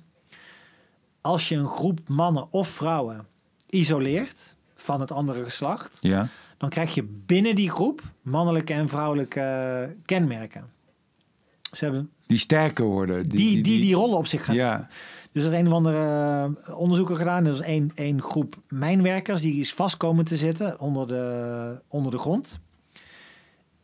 Als 1.22 1.50
je 1.50 1.56
een 1.56 1.68
groep 1.68 2.00
mannen 2.08 2.48
of 2.52 2.68
vrouwen 2.68 3.28
isoleert 3.70 4.56
van 4.76 5.00
het 5.00 5.12
andere 5.12 5.44
geslacht, 5.44 5.98
ja. 6.02 6.28
dan 6.58 6.70
krijg 6.70 6.94
je 6.94 7.04
binnen 7.04 7.56
die 7.56 7.70
groep 7.70 8.02
mannelijke 8.22 8.74
en 8.74 8.88
vrouwelijke 8.88 9.96
kenmerken. 10.06 10.66
Ze 11.72 11.84
hebben 11.84 12.10
die 12.28 12.38
sterker 12.38 12.86
worden. 12.86 13.24
Die 13.24 13.38
die, 13.38 13.62
die, 13.62 13.80
die, 13.80 13.96
rollen 13.96 14.18
op 14.18 14.28
zich 14.28 14.46
gaan. 14.46 14.56
Ja. 14.56 14.88
Dus 15.32 15.44
er 15.44 15.54
is 15.54 15.60
een 15.60 15.68
of 15.68 15.74
andere 15.74 15.98
eh, 16.68 16.80
onderzoeker 16.80 17.16
gedaan. 17.16 17.46
Er 17.46 17.54
is 17.54 17.60
één, 17.60 17.92
één 17.96 18.22
groep 18.22 18.56
mijnwerkers 18.68 19.42
die 19.42 19.60
is 19.60 19.74
vast 19.74 19.98
komen 19.98 20.26
te 20.26 20.38
zitten 20.38 20.80
onder 20.80 21.08
de, 21.08 21.82
onder 21.88 22.12
de 22.12 22.18
grond. 22.18 22.60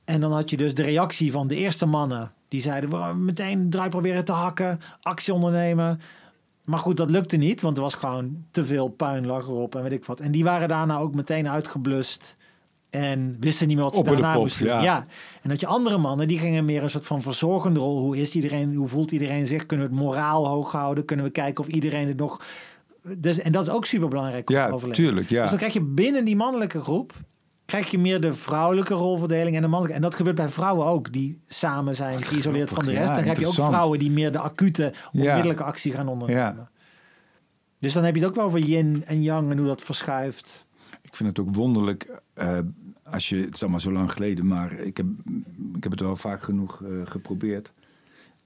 En 0.04 0.22
dan 0.22 0.32
had 0.32 0.50
je 0.50 0.58
dus 0.58 0.74
de 0.74 0.84
reactie 0.84 1.32
van 1.32 1.48
de 1.48 1.56
eerste 1.56 1.86
mannen. 1.86 2.32
Die 2.48 2.62
zeiden, 2.62 3.26
meteen 3.26 3.70
draai 3.70 3.90
proberen 3.90 4.26
te 4.26 4.32
hakken, 4.32 4.80
actie 5.02 5.34
ondernemen. 5.34 6.00
Maar 6.64 6.80
goed, 6.80 6.98
dat 6.98 7.10
lukte 7.10 7.38
niet, 7.38 7.62
want 7.62 7.78
er 7.78 7.84
was 7.84 7.94
gewoon 7.94 8.46
te 8.52 8.66
veel 8.66 8.88
puin 8.88 9.26
lag 9.26 9.44
erop 9.44 9.76
en 9.76 9.84
weet 9.84 9.92
ik 9.92 10.06
wat. 10.06 10.20
En 10.20 10.32
die 10.32 10.44
waren 10.44 10.68
daarna 10.68 10.98
ook 10.98 11.16
meteen 11.16 11.50
uitgeblust. 11.50 12.38
En 12.96 13.38
wisten 13.40 13.68
niet 13.68 13.76
meer 13.76 13.86
wat 13.86 13.96
ze 13.96 14.04
daarna 14.04 14.38
moesten 14.38 14.66
ja. 14.66 14.82
ja. 14.82 15.06
En 15.42 15.50
dat 15.50 15.60
je 15.60 15.68
andere 15.68 15.98
mannen, 15.98 16.28
die 16.28 16.40
gingen 16.40 16.66
meer 16.66 16.84
een 16.84 16.90
soort 16.90 17.08
van 17.08 17.22
verzorgende 17.22 17.80
rol. 17.80 18.00
Hoe 18.00 18.18
is 18.18 18.36
iedereen, 18.36 18.76
hoe 18.76 18.88
voelt 18.88 19.12
iedereen 19.12 19.48
zich? 19.48 19.66
Kunnen 19.66 19.90
we 19.90 19.94
het 19.94 20.02
moraal 20.02 20.48
hoog 20.48 20.72
houden? 20.72 21.06
Kunnen 21.06 21.26
we 21.26 21.32
kijken 21.32 21.64
of 21.64 21.70
iedereen 21.70 22.08
het 22.08 22.18
nog... 22.18 22.42
Dus, 23.18 23.40
en 23.40 23.52
dat 23.52 23.68
is 23.68 23.74
ook 23.74 23.86
super 23.86 24.08
belangrijk 24.08 24.50
om 24.50 24.56
ja, 24.56 24.70
overleven. 24.70 25.04
Tuurlijk, 25.04 25.30
ja. 25.30 25.42
Dus 25.42 25.50
dan 25.50 25.58
krijg 25.58 25.74
je 25.74 25.82
binnen 25.82 26.26
die 26.26 26.36
mannelijke 26.36 26.80
groep... 26.80 27.14
krijg 27.66 27.92
je 27.92 28.00
meer 28.00 28.22
de 28.22 28.34
vrouwelijke 28.34 28.94
rolverdeling 28.94 29.56
en 29.56 29.62
de 29.62 29.68
mannelijke. 29.68 29.96
En 29.96 30.02
dat 30.02 30.16
gebeurt 30.16 30.36
bij 30.36 30.50
vrouwen 30.50 30.86
ook, 30.86 31.14
die 31.14 31.42
samen 31.46 31.96
zijn 31.96 32.22
geïsoleerd 32.22 32.70
van 32.70 32.86
de 32.86 32.92
rest. 32.92 33.16
dan 33.16 33.24
heb 33.24 33.38
je 33.38 33.48
ook 33.48 33.54
vrouwen 33.54 34.00
die 34.00 34.12
meer 34.12 34.32
de 34.32 34.40
acute, 34.40 34.94
onmiddellijke 35.14 35.64
actie 35.64 35.92
gaan 35.92 36.08
ondernemen. 36.08 36.70
Dus 37.80 37.94
dan 37.94 38.04
heb 38.04 38.16
je 38.16 38.22
het 38.22 38.30
ook 38.30 38.36
wel 38.36 38.46
over 38.46 38.60
yin 38.60 39.04
en 39.06 39.24
yang 39.24 39.52
en 39.52 39.58
hoe 39.58 39.68
dat 39.68 39.82
verschuift. 39.82 40.66
Ik 41.02 41.16
vind 41.16 41.30
het 41.30 41.40
ook 41.40 41.56
wonderlijk... 41.56 42.22
Uh, 42.36 42.58
als 43.12 43.30
je, 43.30 43.38
het 43.38 43.56
is 43.56 43.62
allemaal 43.62 43.80
zo 43.80 43.92
lang 43.92 44.12
geleden, 44.12 44.48
maar 44.48 44.74
ik 44.74 44.98
heb, 44.98 45.06
ik 45.76 45.84
heb 45.84 45.92
het 45.92 46.02
wel 46.02 46.16
vaak 46.16 46.42
genoeg 46.42 46.80
uh, 46.80 47.02
geprobeerd. 47.06 47.74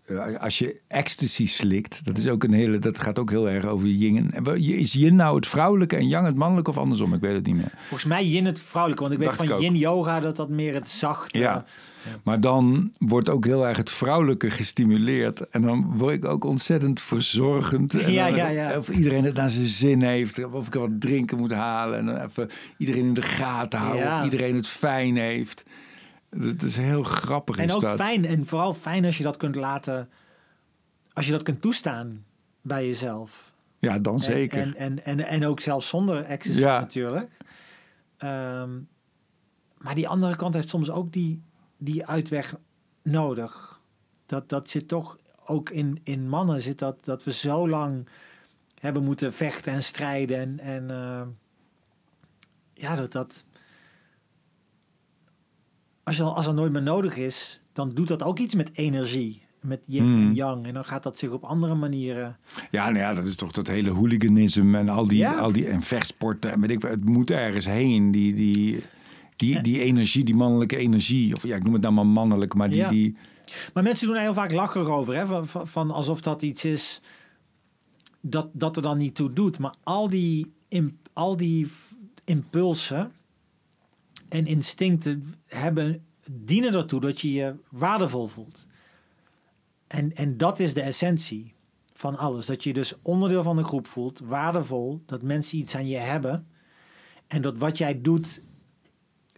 Uh, 0.10 0.40
als 0.40 0.60
je 0.60 0.82
ecstasy 0.88 1.48
slikt, 1.48 2.06
dat 2.06 2.18
is 2.18 2.28
ook 2.28 2.44
een 2.44 2.54
hele, 2.54 2.80
dat 2.80 3.00
gaat 3.00 3.20
ook 3.20 3.30
heel 3.30 3.50
erg 3.50 3.66
over 3.66 3.88
yin. 3.88 4.34
Is 4.56 4.94
yin 4.94 5.16
nou 5.16 5.36
het 5.36 5.48
vrouwelijke 5.48 5.96
en 5.96 6.08
yang 6.08 6.26
het 6.26 6.36
mannelijke 6.36 6.70
of 6.70 6.78
andersom? 6.78 7.14
Ik 7.14 7.22
weet 7.22 7.34
het 7.34 7.46
niet 7.46 7.56
meer. 7.56 7.72
Volgens 7.78 8.10
mij 8.10 8.26
yin 8.26 8.46
het 8.46 8.60
vrouwelijke, 8.60 9.04
want 9.04 9.16
ik 9.16 9.28
weet 9.28 9.48
van 9.48 9.62
yin 9.62 9.76
yoga 9.76 10.20
dat 10.20 10.36
dat 10.36 10.50
meer 10.50 10.74
het 10.74 10.90
zachte. 10.90 11.40
Ja. 11.40 11.66
Maar 12.24 12.40
dan 12.40 12.92
wordt 12.98 13.30
ook 13.30 13.46
heel 13.46 13.68
erg 13.68 13.78
het 13.78 13.90
vrouwelijke 13.90 14.50
gestimuleerd. 14.50 15.50
En 15.50 15.62
dan 15.62 15.98
word 15.98 16.14
ik 16.14 16.26
ook 16.26 16.44
ontzettend 16.44 17.02
verzorgend. 17.02 17.94
En 17.94 18.12
ja, 18.20 18.28
ja, 18.28 18.48
ja. 18.48 18.78
Of 18.78 18.90
iedereen 18.90 19.24
het 19.24 19.36
naar 19.36 19.50
zijn 19.50 19.66
zin 19.66 20.02
heeft. 20.02 20.46
Of 20.52 20.68
ik 20.68 20.74
wat 20.74 21.02
drinken 21.02 21.38
moet 21.38 21.52
halen. 21.52 21.98
En 21.98 22.06
dan 22.06 22.22
even 22.22 22.50
iedereen 22.78 23.06
in 23.06 23.14
de 23.14 23.22
gaten 23.22 23.80
houden. 23.80 24.18
Of 24.18 24.24
iedereen 24.24 24.56
het 24.56 24.68
fijn 24.68 25.18
heeft. 25.18 25.64
Dat 26.30 26.62
is 26.62 26.78
heel 26.78 27.04
grappig. 27.04 27.58
En 27.58 27.72
ook 27.72 27.90
fijn. 27.90 28.26
En 28.26 28.46
vooral 28.46 28.74
fijn 28.74 29.06
als 29.06 29.18
je 29.18 29.24
dat 29.24 29.38
kunt 29.38 29.56
laten. 29.56 30.10
Als 31.14 31.26
je 31.26 31.32
dat 31.32 31.44
kunt 31.44 31.62
toestaan 31.62 32.26
bij 32.62 32.86
jezelf. 32.86 33.54
Ja, 33.80 34.00
dan 34.00 34.20
zeker. 34.20 34.60
En, 34.60 34.76
en, 34.76 35.06
en, 35.06 35.28
en 35.28 35.46
ook 35.46 35.60
zelfs 35.60 35.88
zonder 35.88 36.24
ecstasy 36.24 36.60
ja. 36.60 36.80
natuurlijk. 36.80 37.38
Ehm, 38.18 38.70
maar 39.78 39.96
die 39.96 40.08
andere 40.08 40.36
kant 40.36 40.54
heeft 40.54 40.70
soms 40.70 40.90
ook 40.90 41.12
die, 41.12 41.42
die 41.78 42.06
uitweg 42.06 42.56
nodig. 43.04 43.82
Dat, 44.26 44.50
dat 44.50 44.70
zit 44.70 44.88
toch 44.88 45.18
ook 45.46 45.70
in, 45.70 46.00
in 46.04 46.30
mannen, 46.30 46.62
zit 46.62 46.80
dat, 46.80 47.06
dat 47.06 47.24
we 47.24 47.32
zo 47.32 47.70
lang 47.70 48.08
hebben 48.80 49.04
moeten 49.04 49.34
vechten 49.34 49.74
en 49.74 49.84
strijden. 49.84 50.38
En, 50.38 50.60
en 50.60 50.90
uh, 50.90 51.22
ja, 52.74 52.96
dat 52.96 53.12
dat. 53.12 53.44
Als, 56.04 56.18
je, 56.18 56.24
als 56.24 56.48
er 56.48 56.54
nooit 56.54 56.72
meer 56.72 56.82
nodig 56.82 57.18
is, 57.18 57.62
dan 57.74 57.94
doet 57.94 58.08
dat 58.08 58.24
ook 58.24 58.40
iets 58.40 58.56
met 58.56 58.70
energie. 58.74 59.42
Met 59.60 59.86
yin 59.88 60.04
en 60.04 60.08
hmm. 60.08 60.34
yang. 60.34 60.66
En 60.66 60.74
dan 60.74 60.86
gaat 60.86 61.04
dat 61.04 61.18
zich 61.18 61.30
op 61.30 61.44
andere 61.44 61.76
manieren. 61.76 62.38
Ja, 62.72 62.86
nou 62.86 62.98
ja, 62.98 63.14
dat 63.14 63.26
is 63.26 63.36
toch 63.36 63.52
dat 63.52 63.68
hele 63.68 63.90
hooliganisme 63.90 64.78
en 64.78 64.90
al 64.90 65.08
die, 65.08 65.28
al 65.28 65.52
die 65.52 65.68
en 65.68 65.82
vechtsporten. 65.82 66.52
En 66.52 66.62
weet 66.62 66.70
ik, 66.70 66.82
het 66.82 67.06
moet 67.06 67.32
ergens 67.32 67.66
heen. 67.66 68.12
Die, 68.12 68.34
die, 68.34 68.82
Die, 69.36 69.62
die 69.62 69.82
energie, 69.82 70.24
die 70.24 70.36
mannelijke 70.36 70.78
energie. 70.78 71.36
Of 71.36 71.44
ja, 71.44 71.56
ik 71.56 71.64
noem 71.64 71.74
het 71.74 71.82
nou 71.82 71.94
maar 71.94 72.08
mannelijk, 72.08 72.54
maar 72.54 72.70
die... 72.70 72.78
Ja. 72.78 72.90
die 72.90 73.16
Maar 73.74 73.84
mensen 73.84 74.08
doen 74.08 74.16
er 74.16 74.22
heel 74.22 74.34
vaak 74.34 74.52
lacherig 74.52 74.88
over, 74.88 75.16
hè? 75.16 75.26
Van, 75.26 75.48
van, 75.48 75.68
van 75.68 75.92
alsof 75.92 76.22
dat 76.22 76.42
iets 76.42 76.66
is 76.66 77.02
dat, 78.22 78.50
dat 78.54 78.76
er 78.76 78.82
dan 78.82 78.98
niet 78.98 79.16
toe 79.16 79.34
doet. 79.34 79.60
Maar 79.60 79.74
al 79.84 80.10
die, 80.10 80.54
al 81.14 81.38
die 81.38 81.68
impulsen 82.26 83.12
en 84.30 84.46
instincten 84.46 85.36
hebben, 85.48 86.06
dienen 86.32 86.74
ertoe 86.74 87.00
dat 87.00 87.22
je 87.22 87.32
je 87.32 87.56
waardevol 87.70 88.28
voelt. 88.28 88.66
En, 89.88 90.16
en 90.16 90.38
dat 90.38 90.60
is 90.60 90.74
de 90.74 90.82
essentie 90.82 91.54
van 91.94 92.18
alles. 92.18 92.46
Dat 92.46 92.64
je 92.64 92.74
dus 92.74 92.94
onderdeel 93.02 93.44
van 93.44 93.56
de 93.56 93.64
groep 93.64 93.88
voelt, 93.88 94.20
waardevol, 94.20 95.02
dat 95.06 95.22
mensen 95.22 95.58
iets 95.58 95.76
aan 95.76 95.88
je 95.88 95.98
hebben. 95.98 96.48
En 97.28 97.42
dat 97.42 97.58
wat 97.58 97.78
jij 97.78 98.02
doet 98.02 98.42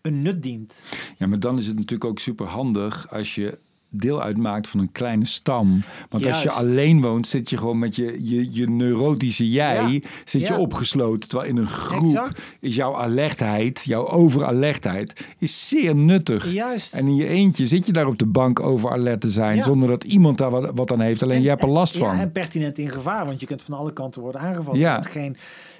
een 0.02 0.22
nut 0.22 0.42
dient. 0.44 0.84
Ja, 1.18 1.28
maar 1.28 1.40
dan 1.40 1.58
is 1.58 1.68
het 1.68 1.76
natuurlijk 1.76 2.10
ook 2.10 2.20
super 2.20 2.46
handig 2.46 3.12
als 3.12 3.36
je 3.36 3.60
deel 3.92 4.22
uitmaakt 4.22 4.68
van 4.68 4.80
een 4.80 4.92
kleine 4.92 5.26
stam. 5.26 5.82
Want 6.10 6.26
als 6.26 6.44
je 6.44 6.52
alleen 6.52 7.02
woont, 7.02 7.28
zit 7.28 7.50
je 7.50 7.58
gewoon 7.58 7.80
met 7.80 7.96
je, 7.96 8.18
je, 8.30 8.48
je 8.54 8.70
neurotische 8.70 9.50
jij, 9.50 9.88
Ja. 9.92 10.00
zit 10.26 10.48
je 10.48 10.58
opgesloten. 10.58 11.30
Terwijl 11.30 11.50
in 11.50 11.58
een 11.58 11.68
groep 11.68 12.04
Exact. 12.04 12.56
is 12.60 12.76
jouw 12.76 12.96
alertheid, 12.96 13.84
jouw 13.84 14.08
overalertheid, 14.08 15.26
is 15.38 15.68
zeer 15.68 15.96
nuttig. 15.96 16.52
Juist. 16.54 16.94
En 16.94 17.08
in 17.08 17.16
je 17.16 17.28
eentje 17.28 17.66
zit 17.66 17.86
je 17.86 17.92
daar 17.92 18.08
op 18.08 18.18
de 18.18 18.26
bank 18.26 18.60
over 18.60 18.92
alert 18.92 19.22
te 19.22 19.30
zijn, 19.30 19.56
Ja. 19.56 19.64
zonder 19.64 19.90
dat 19.90 20.04
iemand 20.04 20.38
daar 20.38 20.50
wat, 20.52 20.72
wat 20.76 20.92
aan 20.92 21.00
heeft. 21.00 21.24
Alleen 21.24 21.36
En- 21.36 21.42
jij 21.42 21.50
hebt 21.52 21.64
er 21.64 21.70
last 21.70 21.98
van. 21.98 22.16
en 22.20 22.32
pertinent 22.32 22.78
in 22.78 22.90
gevaar, 22.90 23.26
want 23.26 23.40
je 23.40 23.46
kunt 23.46 23.64
van 23.64 23.78
alle 23.78 23.94
kanten 23.94 24.22
worden 24.22 24.42
aangevallen. 24.42 24.80
Ja. 24.80 25.04
Je 25.14 25.32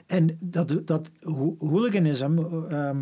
en 0.08 0.38
dat, 0.40 0.82
dat 0.86 1.10
ho- 1.22 1.56
hooliganisme 1.60 2.66
ehm, 2.70 2.98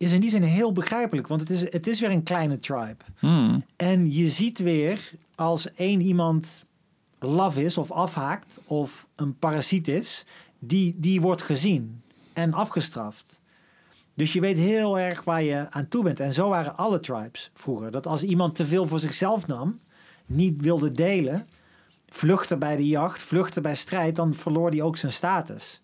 is 0.00 0.12
in 0.12 0.20
die 0.20 0.30
zin 0.30 0.42
heel 0.42 0.72
begrijpelijk, 0.72 1.26
want 1.26 1.40
het 1.40 1.50
is, 1.50 1.60
het 1.60 1.86
is 1.86 2.00
weer 2.00 2.10
een 2.10 2.22
kleine 2.22 2.58
tribe. 2.58 2.96
Hmm. 3.18 3.64
En 3.76 4.12
je 4.12 4.28
ziet 4.28 4.58
weer 4.58 5.10
als 5.34 5.74
één 5.74 6.00
iemand 6.00 6.64
laf 7.18 7.58
is 7.58 7.78
of 7.78 7.90
afhaakt 7.90 8.58
of 8.64 9.06
een 9.16 9.38
parasiet 9.38 9.88
is, 9.88 10.26
die, 10.58 10.94
die 10.98 11.20
wordt 11.20 11.42
gezien 11.42 12.02
en 12.32 12.52
afgestraft. 12.54 13.40
Dus 14.14 14.32
je 14.32 14.40
weet 14.40 14.56
heel 14.56 14.98
erg 14.98 15.24
waar 15.24 15.42
je 15.42 15.66
aan 15.70 15.88
toe 15.88 16.04
bent. 16.04 16.20
En 16.20 16.32
zo 16.32 16.48
waren 16.48 16.76
alle 16.76 17.00
tribes 17.00 17.50
vroeger. 17.54 17.90
Dat 17.90 18.06
als 18.06 18.22
iemand 18.22 18.54
te 18.54 18.66
veel 18.66 18.86
voor 18.86 19.00
zichzelf 19.00 19.46
nam, 19.46 19.80
niet 20.26 20.62
wilde 20.62 20.92
delen, 20.92 21.46
vluchtte 22.08 22.56
bij 22.56 22.76
de 22.76 22.86
jacht, 22.86 23.22
vluchtte 23.22 23.60
bij 23.60 23.76
strijd, 23.76 24.16
dan 24.16 24.34
verloor 24.34 24.70
hij 24.70 24.82
ook 24.82 24.96
zijn 24.96 25.12
status. 25.12 25.80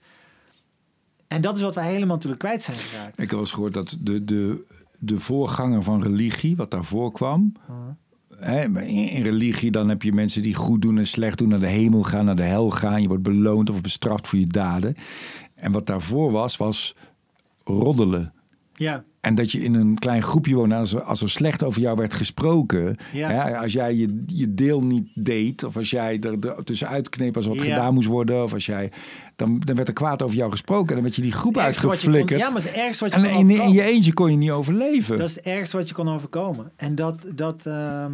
En 1.29 1.41
dat 1.41 1.57
is 1.57 1.63
wat 1.63 1.75
wij 1.75 1.87
helemaal 1.87 2.15
natuurlijk 2.15 2.43
kwijt 2.43 2.63
zijn 2.63 2.77
geraakt. 2.77 3.13
Ik 3.13 3.21
heb 3.21 3.31
wel 3.31 3.41
eens 3.41 3.53
gehoord 3.53 3.75
dat 3.75 3.97
de, 4.01 4.25
de, 4.25 4.65
de 4.99 5.21
voorganger 5.21 5.83
van 5.83 6.03
religie, 6.03 6.57
wat 6.57 6.71
daarvoor 6.71 7.13
kwam. 7.13 7.53
Hè, 8.39 8.69
maar 8.69 8.83
in, 8.83 9.09
in 9.09 9.23
religie 9.23 9.71
dan 9.71 9.89
heb 9.89 10.03
je 10.03 10.13
mensen 10.13 10.43
die 10.43 10.55
goed 10.55 10.83
doen 10.83 10.99
en 10.99 11.07
slecht 11.07 11.39
doen, 11.39 11.49
naar 11.49 11.61
de 11.61 11.67
hemel 11.67 12.03
gaan, 12.03 12.25
naar 12.25 12.37
de 12.37 12.43
hel 12.43 12.71
gaan. 12.71 13.03
Je 13.03 13.09
wordt 13.09 13.23
beloond 13.23 13.71
of 13.71 13.81
bestraft 13.81 14.29
voor 14.29 14.39
je 14.39 14.47
daden. 14.47 14.95
En 15.55 15.73
wat 15.73 15.87
daarvoor 15.87 16.31
was, 16.31 16.57
was 16.57 16.97
roddelen. 17.65 18.33
Ja, 18.79 19.05
En 19.21 19.35
dat 19.35 19.53
je 19.53 19.61
in 19.63 19.75
een 19.75 19.99
klein 19.99 20.23
groepje 20.23 20.55
woont, 20.55 20.73
als 20.73 20.93
er, 20.93 21.03
als 21.03 21.23
er 21.23 21.31
slecht 21.31 21.65
over 21.65 21.81
jou 21.81 21.97
werd 21.97 22.15
gesproken. 22.15 22.97
Ja. 23.13 23.31
Hè, 23.31 23.59
als 23.59 23.73
jij 23.73 23.95
je, 23.95 24.23
je 24.27 24.55
deel 24.55 24.83
niet 24.83 25.09
deed, 25.15 25.65
of 25.65 25.77
als 25.77 25.91
jij 25.91 26.19
er, 26.21 26.39
er 26.49 26.65
tussenuit 26.65 27.09
kneep 27.09 27.37
als 27.37 27.47
wat 27.47 27.57
Ja. 27.57 27.63
gedaan 27.63 27.95
moest 27.95 28.09
worden, 28.09 28.43
of 28.43 28.53
als 28.53 28.67
jij. 28.67 28.93
Dan, 29.37 29.59
dan 29.61 29.77
werd 29.77 29.89
er 29.89 29.95
kwaad 29.95 30.23
over 30.23 30.37
jou 30.37 30.51
gesproken 30.51 30.89
en 30.89 30.95
dan 30.95 31.03
werd 31.03 31.15
je 31.17 31.23
die 31.23 31.33
groep 31.33 31.53
kon- 31.53 31.63
uitgeflikkerd. 31.63 32.41
ja, 32.41 32.47
maar 32.51 32.63
het 32.63 32.71
is 32.75 32.81
ergste 32.81 33.05
wat 33.05 33.15
je 33.15 33.21
En 33.21 33.35
kon 33.35 33.51
in, 33.51 33.73
je 33.73 33.83
eentje 33.83 34.13
kon 34.13 34.31
je 34.31 34.37
niet 34.37 34.51
overleven. 34.51 35.19
Dat 35.19 35.29
is 35.29 35.35
het 35.35 35.45
ergste 35.45 35.77
wat 35.77 35.89
je 35.89 35.95
kon 35.95 36.09
overkomen. 36.09 36.73
En 36.77 36.95
dat, 36.95 37.27
dat 37.35 37.67
ehm, 37.67 38.13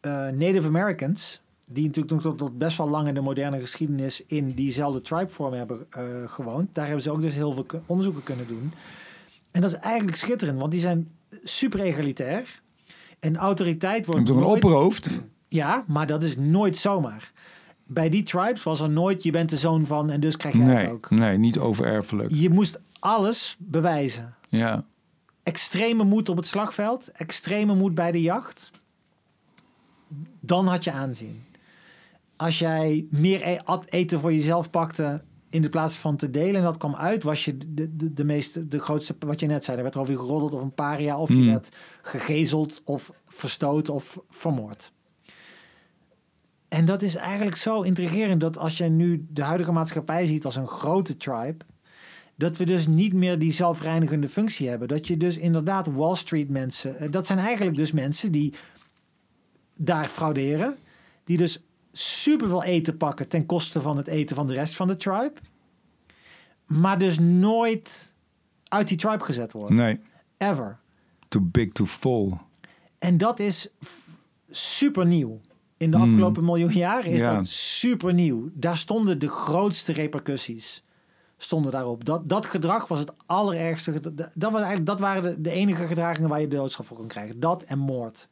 eh, 0.00 0.28
Native 0.28 0.66
Americans, 0.66 1.40
die 1.70 1.84
natuurlijk 1.86 2.12
nog 2.12 2.22
tot, 2.22 2.38
tot 2.38 2.58
best 2.58 2.76
wel 2.76 2.88
lang 2.88 3.08
in 3.08 3.14
de 3.14 3.20
moderne 3.20 3.58
geschiedenis 3.60 4.22
in 4.26 4.50
diezelfde 4.50 5.00
tribevorm 5.00 5.52
hebben 5.52 5.86
eh, 5.90 6.02
gewoond, 6.26 6.74
daar 6.74 6.84
hebben 6.84 7.02
ze 7.02 7.10
ook 7.10 7.20
dus 7.20 7.34
heel 7.34 7.52
veel 7.52 7.66
onderzoeken 7.86 8.22
kunnen 8.22 8.46
doen. 8.46 8.72
En 9.50 9.60
dat 9.60 9.70
is 9.72 9.76
eigenlijk 9.78 10.16
schitterend, 10.16 10.58
want 10.58 10.72
die 10.72 10.80
zijn 10.80 11.10
super 11.42 11.80
egalitair. 11.80 12.62
En 13.20 13.36
autoriteit 13.36 14.04
Je 14.06 14.10
wordt 14.12 14.26
toch 14.26 14.36
een 14.36 14.42
nooit- 14.42 14.54
opperhoofd? 14.64 15.08
Ja, 15.48 15.84
maar 15.86 16.06
dat 16.06 16.22
is 16.22 16.36
nooit 16.36 16.76
zomaar. 16.76 17.32
Bij 17.86 18.08
die 18.08 18.22
tribes 18.22 18.62
was 18.62 18.80
er 18.80 18.90
nooit, 18.90 19.22
je 19.22 19.30
bent 19.30 19.48
de 19.50 19.56
zoon 19.56 19.86
van 19.86 20.10
en 20.10 20.20
dus 20.20 20.36
krijg 20.36 20.54
het 20.54 20.64
Nee, 20.64 20.90
ook. 20.90 21.10
nee, 21.10 21.38
niet 21.38 21.58
overerfelijk. 21.58 22.30
Je 22.34 22.50
moest 22.50 22.80
alles 22.98 23.56
bewijzen 23.58 24.34
Ja. 24.48 24.84
extreme 25.42 26.04
moed 26.04 26.28
op 26.28 26.36
het 26.36 26.46
slagveld, 26.46 27.10
extreme 27.12 27.74
moed 27.74 27.94
bij 27.94 28.12
de 28.12 28.20
jacht, 28.22 28.70
dan 30.40 30.66
had 30.66 30.84
je 30.84 30.90
aanzien. 30.92 31.42
Als 32.36 32.58
jij 32.58 33.06
meer 33.10 33.46
e- 33.46 33.60
eten 33.88 34.20
voor 34.20 34.32
jezelf 34.32 34.70
pakte 34.70 35.22
in 35.50 35.62
de 35.62 35.68
plaats 35.68 35.94
van 35.94 36.16
te 36.16 36.30
delen 36.30 36.54
en 36.54 36.62
dat 36.62 36.76
kwam 36.76 36.94
uit, 36.94 37.22
was 37.22 37.44
je 37.44 37.56
de, 37.56 37.96
de, 37.96 38.12
de, 38.12 38.24
meeste, 38.24 38.68
de 38.68 38.78
grootste, 38.78 39.16
wat 39.18 39.40
je 39.40 39.46
net 39.46 39.64
zei, 39.64 39.76
er 39.76 39.82
werd 39.82 39.96
over 39.96 40.12
je 40.12 40.18
geroddeld 40.18 40.52
of 40.52 40.62
een 40.62 40.74
paria, 40.74 41.18
of 41.18 41.28
je 41.28 41.34
Hmm. 41.34 41.46
werd 41.46 41.76
gegezeld 42.02 42.80
of 42.84 43.12
verstoten 43.24 43.94
of 43.94 44.18
vermoord. 44.30 44.92
En 46.68 46.84
dat 46.84 47.02
is 47.02 47.14
eigenlijk 47.14 47.56
zo 47.56 47.82
intrigerend 47.82 48.40
dat 48.40 48.58
als 48.58 48.78
je 48.78 48.84
nu 48.84 49.26
de 49.30 49.42
huidige 49.42 49.72
maatschappij 49.72 50.26
ziet 50.26 50.44
als 50.44 50.56
een 50.56 50.66
grote 50.66 51.16
tribe, 51.16 51.64
dat 52.34 52.56
we 52.56 52.64
dus 52.64 52.86
niet 52.86 53.12
meer 53.12 53.38
die 53.38 53.52
zelfreinigende 53.52 54.28
functie 54.28 54.68
hebben. 54.68 54.88
Dat 54.88 55.06
je 55.06 55.16
dus 55.16 55.38
inderdaad 55.38 55.86
Wall 55.86 56.16
Street 56.16 56.48
mensen, 56.48 56.98
eh, 56.98 57.10
dat 57.10 57.26
zijn 57.26 57.38
eigenlijk 57.38 57.76
dus 57.76 57.92
mensen 57.92 58.32
die 58.32 58.54
daar 59.76 60.08
frauderen, 60.08 60.76
die 61.24 61.36
dus 61.36 61.62
superveel 61.98 62.62
eten 62.64 62.96
pakken 62.96 63.28
ten 63.28 63.46
koste 63.46 63.80
van 63.80 63.96
het 63.96 64.06
eten 64.06 64.36
van 64.36 64.46
de 64.46 64.52
rest 64.54 64.76
van 64.76 64.86
de 64.86 64.96
tribe, 64.96 65.32
maar 66.66 66.98
dus 66.98 67.18
nooit 67.18 68.12
uit 68.68 68.88
die 68.88 68.96
tribe 68.96 69.24
gezet 69.24 69.52
worden. 69.52 69.76
Nee, 69.76 70.00
Ever. 70.36 70.78
too 71.28 71.42
big 71.42 71.72
to 71.72 71.84
fall. 71.86 72.32
En 72.98 73.18
dat 73.18 73.38
is 73.40 73.68
super 74.50 75.06
nieuw. 75.06 75.40
In 75.76 75.90
de 75.90 75.96
Hmm. 75.96 76.06
afgelopen 76.08 76.44
miljoen 76.44 76.72
jaar 76.72 77.06
is 77.06 77.20
Ja. 77.20 77.34
dat 77.36 77.46
super 77.46 78.14
nieuw. 78.14 78.48
Daar 78.52 78.76
stonden 78.76 79.18
de 79.18 79.28
grootste 79.28 79.92
repercussies 79.92 80.82
stonden 81.38 81.72
daarop. 81.72 82.04
Dat, 82.04 82.28
dat 82.28 82.46
gedrag 82.46 82.88
was 82.88 82.98
het 82.98 83.12
allerergste. 83.26 84.00
Dat, 84.14 84.52
was 84.52 84.54
eigenlijk, 84.54 84.86
dat 84.86 85.00
waren 85.00 85.22
de, 85.22 85.40
de 85.40 85.50
enige 85.50 85.86
gedragingen 85.86 86.28
waar 86.28 86.40
je 86.40 86.48
doodstraf 86.48 86.86
voor 86.86 86.96
kon 86.96 87.06
krijgen. 87.06 87.40
Dat 87.40 87.62
en 87.62 87.78
moord. 87.78 88.28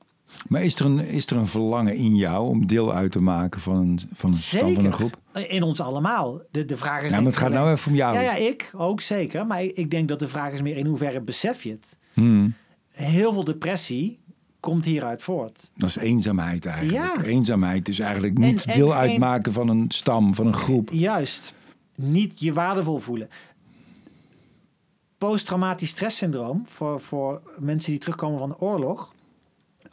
Maar 0.49 0.63
is 0.63 0.75
er, 0.81 0.87
een, 0.87 0.99
is 0.99 1.27
er 1.27 1.37
een 1.37 1.47
verlangen 1.47 1.95
in 1.95 2.17
jou 2.17 2.49
om 2.49 2.67
deel 2.67 2.95
uit 2.95 3.13
te 3.13 3.21
maken 3.21 3.61
van 3.61 3.77
een, 3.77 4.01
van 4.13 4.31
een 4.31 4.37
stam, 4.37 4.61
van 4.61 4.69
een 4.69 4.75
Zeker. 4.77 4.93
groep? 4.93 5.19
In 5.49 5.63
ons 5.63 5.81
allemaal. 5.81 6.41
De, 6.51 6.65
de 6.65 6.77
vraag 6.77 7.03
is... 7.03 7.11
Ja, 7.11 7.17
maar 7.17 7.27
het 7.27 7.37
gaat 7.37 7.51
nou 7.51 7.71
even 7.71 7.91
om 7.91 7.97
jou. 7.97 8.15
Ja, 8.15 8.21
ja, 8.21 8.35
ik 8.35 8.73
ook 8.77 9.01
zeker. 9.01 9.47
Maar 9.47 9.63
ik, 9.63 9.77
ik 9.77 9.91
denk 9.91 10.09
dat 10.09 10.19
de 10.19 10.29
vraag 10.29 10.53
is 10.53 10.63
meer 10.63 10.77
in 10.77 10.87
hoeverre 10.87 11.21
besef 11.21 11.63
je 11.63 11.71
het. 11.71 11.97
Hmm. 12.13 12.55
Heel 12.91 13.33
veel 13.33 13.45
depressie 13.45 14.19
komt 14.61 14.85
hieruit 14.85 15.23
voort. 15.23 15.71
Dat 15.77 15.89
is 15.89 15.97
eenzaamheid 15.97 16.67
eigenlijk. 16.67 17.17
Ja. 17.17 17.23
Eenzaamheid 17.25 17.89
is 17.89 17.99
eigenlijk 17.99 18.39
niet 18.39 18.65
En- 18.65 18.73
en 18.73 18.79
deel 18.79 18.89
geen- 18.91 18.99
uitmaken 18.99 19.53
van 19.53 19.69
een 19.69 19.85
stam, 19.89 20.35
van 20.35 20.47
een 20.47 20.55
groep. 20.55 20.89
Juist. 20.93 21.55
Niet 21.95 22.41
je 22.41 22.53
waardevol 22.53 22.99
voelen. 22.99 23.29
Posttraumatisch 25.19 25.91
stresssyndroom 25.91 26.63
voor, 26.67 27.01
voor 27.01 27.41
mensen 27.59 27.91
die 27.91 28.01
terugkomen 28.01 28.39
van 28.39 28.49
de 28.49 28.59
oorlog. 28.61 29.15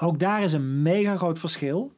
Ook 0.01 0.19
daar 0.19 0.43
is 0.43 0.53
een 0.53 0.81
mega 0.81 1.17
groot 1.17 1.39
verschil 1.39 1.91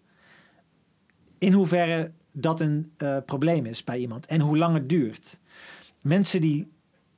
in 1.38 1.54
hoeverre 1.54 2.12
dat 2.32 2.60
een 2.60 2.92
eh, 2.98 3.18
probleem 3.26 3.66
is 3.66 3.84
bij 3.84 4.00
iemand 4.00 4.26
en 4.26 4.40
hoe 4.40 4.58
lang 4.58 4.74
het 4.74 4.90
duurt. 4.90 5.40
Mensen 6.02 6.42
die 6.42 6.72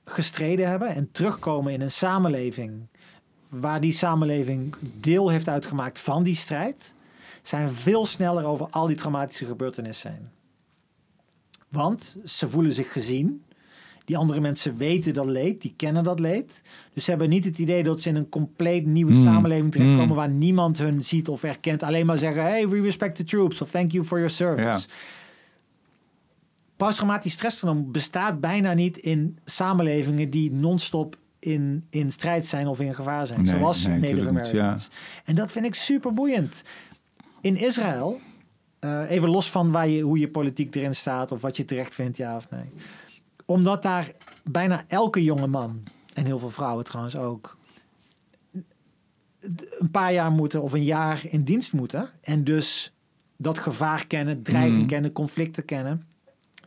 gestreden 0.06 0.70
hebben 0.70 0.88
en 0.88 1.12
terugkomen 1.12 1.74
in 1.74 1.82
een 1.82 1.92
samenleving 1.92 2.88
waar 3.50 3.82
die 3.82 3.92
samenleving 3.92 4.75
deel 5.00 5.30
heeft 5.30 5.50
uitgemaakt 5.50 6.00
van 6.00 6.24
die 6.24 6.36
strijd, 6.36 6.94
zijn 7.42 7.70
veel 7.70 8.06
sneller 8.06 8.46
over 8.46 8.70
al 8.70 8.88
die 8.88 8.96
traumatische 8.96 9.46
gebeurtenissen 9.46 10.12
heen. 10.12 10.30
Want 11.70 12.18
ze 12.25 12.50
voelen 12.50 12.72
zich 12.72 12.92
gezien. 12.92 13.44
Die 14.06 14.18
andere 14.18 14.40
mensen 14.40 14.78
weten 14.78 15.14
dat 15.14 15.26
leed, 15.26 15.62
die 15.62 15.74
kennen 15.78 16.04
dat 16.04 16.20
leed. 16.20 16.62
Dus 16.94 17.04
ze 17.04 17.10
hebben 17.10 17.30
niet 17.30 17.46
het 17.46 17.58
idee 17.60 17.84
dat 17.84 18.02
ze 18.02 18.10
in 18.10 18.16
een 18.16 18.30
compleet 18.30 18.86
nieuwe 18.86 19.14
Mm. 19.14 19.24
samenleving 19.24 19.72
terechtkomen 19.72 20.08
Mm. 20.08 20.16
waar 20.16 20.30
niemand 20.30 20.78
hun 20.78 21.02
ziet 21.04 21.28
of 21.30 21.42
herkent. 21.42 21.84
Alleen 21.84 22.06
maar 22.06 22.18
zeggen: 22.18 22.42
Hey, 22.44 22.68
we 22.70 22.82
respect 22.82 23.16
the 23.16 23.24
troops 23.24 23.62
of 23.62 23.70
thank 23.72 23.92
you 23.92 24.06
for 24.06 24.18
your 24.18 24.34
service. 24.34 24.68
Ja. 24.68 24.80
Posttraumatisch 26.76 27.34
stresssyndroom 27.34 27.92
bestaat 27.92 28.40
bijna 28.40 28.74
niet 28.74 28.98
in 28.98 29.38
samenlevingen 29.46 30.30
die 30.30 30.52
non-stop 30.52 31.16
in, 31.40 31.86
in 31.90 32.12
strijd 32.12 32.48
zijn 32.48 32.68
of 32.68 32.80
in 32.80 32.96
gevaar 32.96 33.28
zijn. 33.28 33.42
Nee, 33.42 33.48
zoals 33.56 33.88
nee, 33.88 34.00
Native 34.16 34.56
ja. 34.56 34.78
En 35.26 35.36
dat 35.36 35.52
vind 35.52 35.66
ik 35.66 35.76
super 35.76 36.14
boeiend. 36.14 36.62
In 37.42 37.58
Israël, 37.58 38.20
eh, 38.80 39.02
even 39.12 39.30
los 39.30 39.52
van 39.52 39.72
waar 39.72 39.88
je, 39.88 40.02
hoe 40.02 40.20
je 40.20 40.28
politiek 40.30 40.76
erin 40.76 40.96
staat 40.96 41.32
of 41.32 41.42
wat 41.42 41.58
je 41.58 41.66
terecht 41.66 41.96
vindt, 41.96 42.18
ja 42.18 42.36
of 42.36 42.50
nee. 42.50 42.70
Omdat 43.46 43.82
daar 43.84 44.12
bijna 44.44 44.84
elke 44.88 45.24
jonge 45.24 45.48
man 45.48 45.84
en 46.14 46.25
heel 46.25 46.40
veel 46.40 46.50
vrouwen 46.50 46.86
trouwens 46.86 47.16
ook, 47.16 47.58
een 49.80 49.92
paar 49.92 50.14
jaar 50.14 50.32
moeten 50.32 50.62
of 50.62 50.74
een 50.74 50.84
jaar 50.84 51.22
in 51.25 51.44
dienst 51.44 51.74
moeten. 51.74 52.10
En 52.22 52.44
dus 52.44 52.94
dat 53.38 53.60
gevaar 53.60 54.08
kennen, 54.08 54.44
dreiging 54.44 54.78
Mhm. 54.80 54.88
kennen, 54.88 55.12
conflicten 55.12 55.66
kennen. 55.66 56.08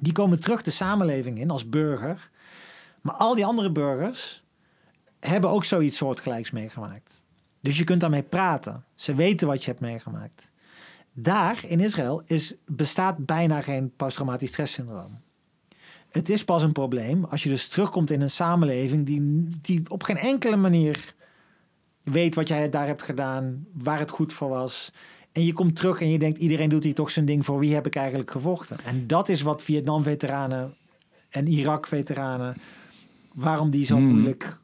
Die 0.01 0.13
komen 0.13 0.41
terug 0.41 0.63
de 0.63 0.71
samenleving 0.71 1.39
in 1.39 1.51
als 1.51 1.69
burger. 1.69 2.31
Maar 3.01 3.15
al 3.15 3.35
die 3.35 3.47
andere 3.47 3.71
burgers 3.71 4.45
hebben 5.21 5.51
ook 5.51 5.65
zoiets 5.65 5.97
soortgelijks 5.97 6.51
meegemaakt. 6.51 7.23
Dus 7.61 7.79
je 7.79 7.85
kunt 7.85 8.01
daarmee 8.01 8.23
praten. 8.23 8.85
Ze 8.95 9.15
weten 9.15 9.47
wat 9.47 9.65
je 9.65 9.71
hebt 9.71 9.83
meegemaakt. 9.83 10.51
Daar 11.13 11.65
in 11.67 11.81
Israël 11.81 12.23
is, 12.27 12.55
bestaat 12.67 13.27
bijna 13.27 13.61
geen 13.61 13.93
posttraumatisch 13.97 14.49
stresssyndroom. 14.49 15.21
Het 16.19 16.29
is 16.29 16.45
pas 16.45 16.63
een 16.63 16.73
probleem 16.73 17.25
als 17.25 17.43
je 17.43 17.49
dus 17.49 17.69
terugkomt 17.69 18.11
in 18.11 18.21
een 18.21 18.31
samenleving 18.31 19.07
die, 19.07 19.49
die 19.61 19.83
op 19.89 20.03
geen 20.03 20.19
enkele 20.19 20.57
manier 20.57 21.15
weet 22.03 22.35
wat 22.35 22.49
jij 22.49 22.69
daar 22.71 22.87
hebt 22.87 23.03
gedaan, 23.03 23.67
waar 23.73 23.99
het 23.99 24.11
goed 24.11 24.33
voor 24.33 24.49
was. 24.49 24.93
En 25.33 25.45
je 25.45 25.53
komt 25.53 25.77
terug 25.77 26.01
en 26.01 26.11
je 26.11 26.19
denkt, 26.19 26.39
iedereen 26.39 26.69
doet 26.69 26.85
hier 26.85 26.95
toch 26.95 27.11
zijn 27.11 27.25
ding 27.27 27.45
voor 27.45 27.59
wie 27.59 27.75
heb 27.75 27.87
ik 27.87 27.97
eigenlijk 27.97 28.31
gevochten. 28.31 28.77
En 28.85 29.07
dat 29.07 29.29
is 29.29 29.43
wat 29.43 29.63
Vietnam-veteranen 29.63 30.75
en 31.29 31.47
Irak-veteranen, 31.47 32.57
waarom 33.35 33.71
die 33.71 33.85
zo 33.85 33.97
Hmm. 33.97 34.07
moeilijk 34.09 34.59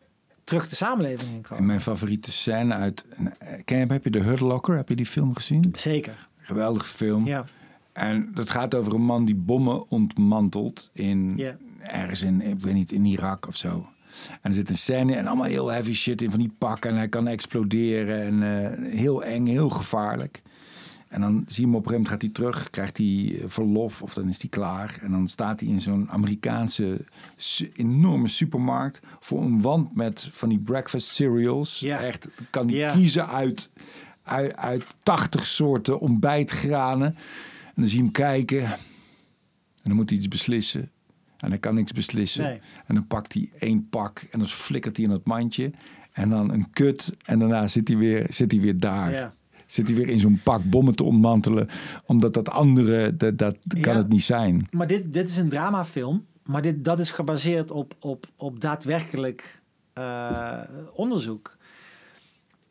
terug 0.44 0.68
de 0.68 0.74
samenleving 0.76 1.30
in 1.30 1.36
En 1.36 1.42
komen. 1.42 1.66
mijn 1.66 1.80
favoriete 1.80 2.30
scène 2.32 2.74
uit... 2.74 3.04
Ken 3.64 3.78
je, 3.78 3.86
heb 3.86 4.04
je 4.04 4.10
de 4.10 4.20
Hurt 4.20 4.40
Locker? 4.40 4.76
Heb 4.76 4.88
je 4.88 4.96
die 4.96 5.06
film 5.06 5.34
gezien? 5.34 5.74
Zeker, 5.76 6.28
Geweldige 6.38 6.86
film. 6.86 7.26
ja. 7.26 7.44
En 7.94 8.30
dat 8.34 8.50
gaat 8.50 8.74
over 8.74 8.94
een 8.94 9.04
man 9.04 9.24
die 9.24 9.34
bommen 9.34 9.90
ontmantelt 9.90 10.90
in 10.92 11.40
ergens 11.78 12.22
in, 12.22 12.40
ik 12.40 12.58
weet 12.58 12.74
niet, 12.74 12.92
in 12.92 13.04
Irak 13.04 13.46
of 13.46 13.56
zo. 13.56 13.86
En 14.30 14.50
er 14.50 14.52
zit 14.52 14.68
een 14.68 14.78
scène 14.78 15.14
en 15.14 15.26
allemaal 15.26 15.46
heel 15.46 15.68
heavy 15.68 15.92
shit 15.92 16.22
in 16.22 16.30
van 16.30 16.40
die 16.40 16.54
pakken 16.58 16.90
en 16.90 16.96
hij 16.96 17.08
kan 17.08 17.26
exploderen 17.26 18.22
en 18.22 18.42
eh, 18.42 18.92
heel 18.98 19.24
eng, 19.24 19.46
heel 19.46 19.68
gevaarlijk. 19.68 20.42
En 21.08 21.20
dan 21.20 21.42
zie 21.46 21.64
je 21.64 21.70
hem 21.70 21.76
op 21.76 21.86
een 21.86 21.90
gegeven 21.90 21.92
moment 21.92 22.08
gaat 22.08 22.22
hij 22.22 22.30
terug, 22.30 22.70
krijgt 22.70 22.98
hij 22.98 23.42
verlof 23.44 24.02
of 24.02 24.14
dan 24.14 24.28
is 24.28 24.40
hij 24.40 24.50
klaar. 24.50 24.98
En 25.02 25.10
dan 25.10 25.28
staat 25.28 25.60
hij 25.60 25.68
in 25.68 25.80
zo'n 25.80 26.10
Amerikaanse 26.10 27.04
enorme 27.74 28.28
supermarkt 28.28 29.00
voor 29.20 29.42
een 29.42 29.60
wand 29.60 29.96
met 29.96 30.28
van 30.30 30.48
die 30.48 30.58
breakfast 30.58 31.06
cereals. 31.06 31.82
Echt, 31.82 32.28
kan 32.50 32.70
hij 32.70 32.92
kiezen 32.92 33.28
uit, 33.28 33.70
uit, 34.22 34.56
uit 34.56 34.84
80 35.02 35.46
soorten 35.46 36.00
ontbijtgranen. 36.00 37.16
En 37.74 37.82
dan 37.82 37.88
zie 37.88 37.96
je 37.96 38.02
hem 38.02 38.12
kijken. 38.12 38.64
En 38.64 39.90
dan 39.90 39.94
moet 39.94 40.08
hij 40.08 40.18
iets 40.18 40.28
beslissen. 40.28 40.90
En 41.36 41.50
hij 41.50 41.58
kan 41.58 41.74
niks 41.74 41.92
beslissen. 41.92 42.44
Nee. 42.44 42.60
En 42.86 42.94
dan 42.94 43.06
pakt 43.06 43.32
hij 43.32 43.50
één 43.58 43.88
pak 43.88 44.26
en 44.30 44.38
dan 44.38 44.48
flikkert 44.48 44.96
hij 44.96 45.06
in 45.06 45.12
het 45.12 45.24
mandje. 45.24 45.70
En 46.12 46.30
dan 46.30 46.50
een 46.50 46.70
kut. 46.70 47.12
En 47.24 47.38
daarna 47.38 47.66
zit 47.66 47.88
hij 47.88 47.96
weer, 47.96 48.26
zit 48.28 48.52
hij 48.52 48.60
weer 48.60 48.78
daar. 48.78 49.12
Ja. 49.12 49.34
Zit 49.66 49.88
hij 49.88 49.96
weer 49.96 50.08
in 50.08 50.18
zo'n 50.18 50.40
pak 50.42 50.64
bommen 50.64 50.96
te 50.96 51.04
ontmantelen. 51.04 51.68
Omdat 52.06 52.34
dat 52.34 52.50
andere, 52.50 53.16
dat, 53.16 53.38
dat 53.38 53.58
kan 53.80 53.96
het 53.96 54.08
niet 54.08 54.22
zijn. 54.22 54.68
Maar 54.70 54.86
dit, 54.86 55.12
dit 55.12 55.28
is 55.28 55.36
een 55.36 55.48
dramafilm, 55.48 56.26
maar 56.44 56.62
dit, 56.62 56.84
dat 56.84 56.98
is 56.98 57.10
gebaseerd 57.10 57.70
op, 57.70 57.94
op, 58.00 58.26
op 58.36 58.60
daadwerkelijk 58.60 59.62
eh, 59.92 60.60
onderzoek. 60.94 61.56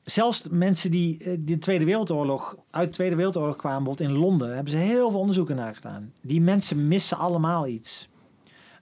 Zelfs 0.03 0.47
mensen 0.51 0.91
die 0.91 1.23
eh, 1.23 1.37
de 1.39 1.57
Tweede 1.57 1.85
Wereldoorlog, 1.85 2.55
uit 2.69 2.85
de 2.87 2.91
Tweede 2.93 3.15
Wereldoorlog 3.15 3.55
kwamen, 3.55 3.83
bijvoorbeeld 3.83 4.09
in 4.11 4.17
Londen, 4.17 4.53
hebben 4.53 4.71
ze 4.71 4.77
heel 4.77 5.09
veel 5.09 5.19
onderzoeken 5.19 5.55
naar 5.55 5.75
gedaan. 5.75 6.13
Die 6.21 6.41
mensen 6.41 6.87
missen 6.87 7.17
allemaal 7.17 7.67
iets 7.67 8.09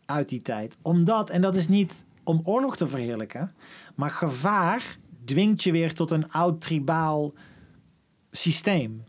uit 0.06 0.30
die 0.30 0.42
tijd. 0.42 0.78
Omdat, 0.82 1.30
en 1.30 1.42
dat 1.42 1.56
is 1.56 1.68
niet 1.68 2.06
om 2.24 2.42
oorlog 2.44 2.78
te 2.78 2.88
verheerlijken, 2.88 3.54
maar 3.96 4.10
gevaar 4.10 4.98
dwingt 5.26 5.64
je 5.64 5.72
weer 5.72 5.94
tot 5.94 6.12
een 6.12 6.32
oud 6.32 6.62
tribaal 6.62 7.34
systeem. 8.32 9.04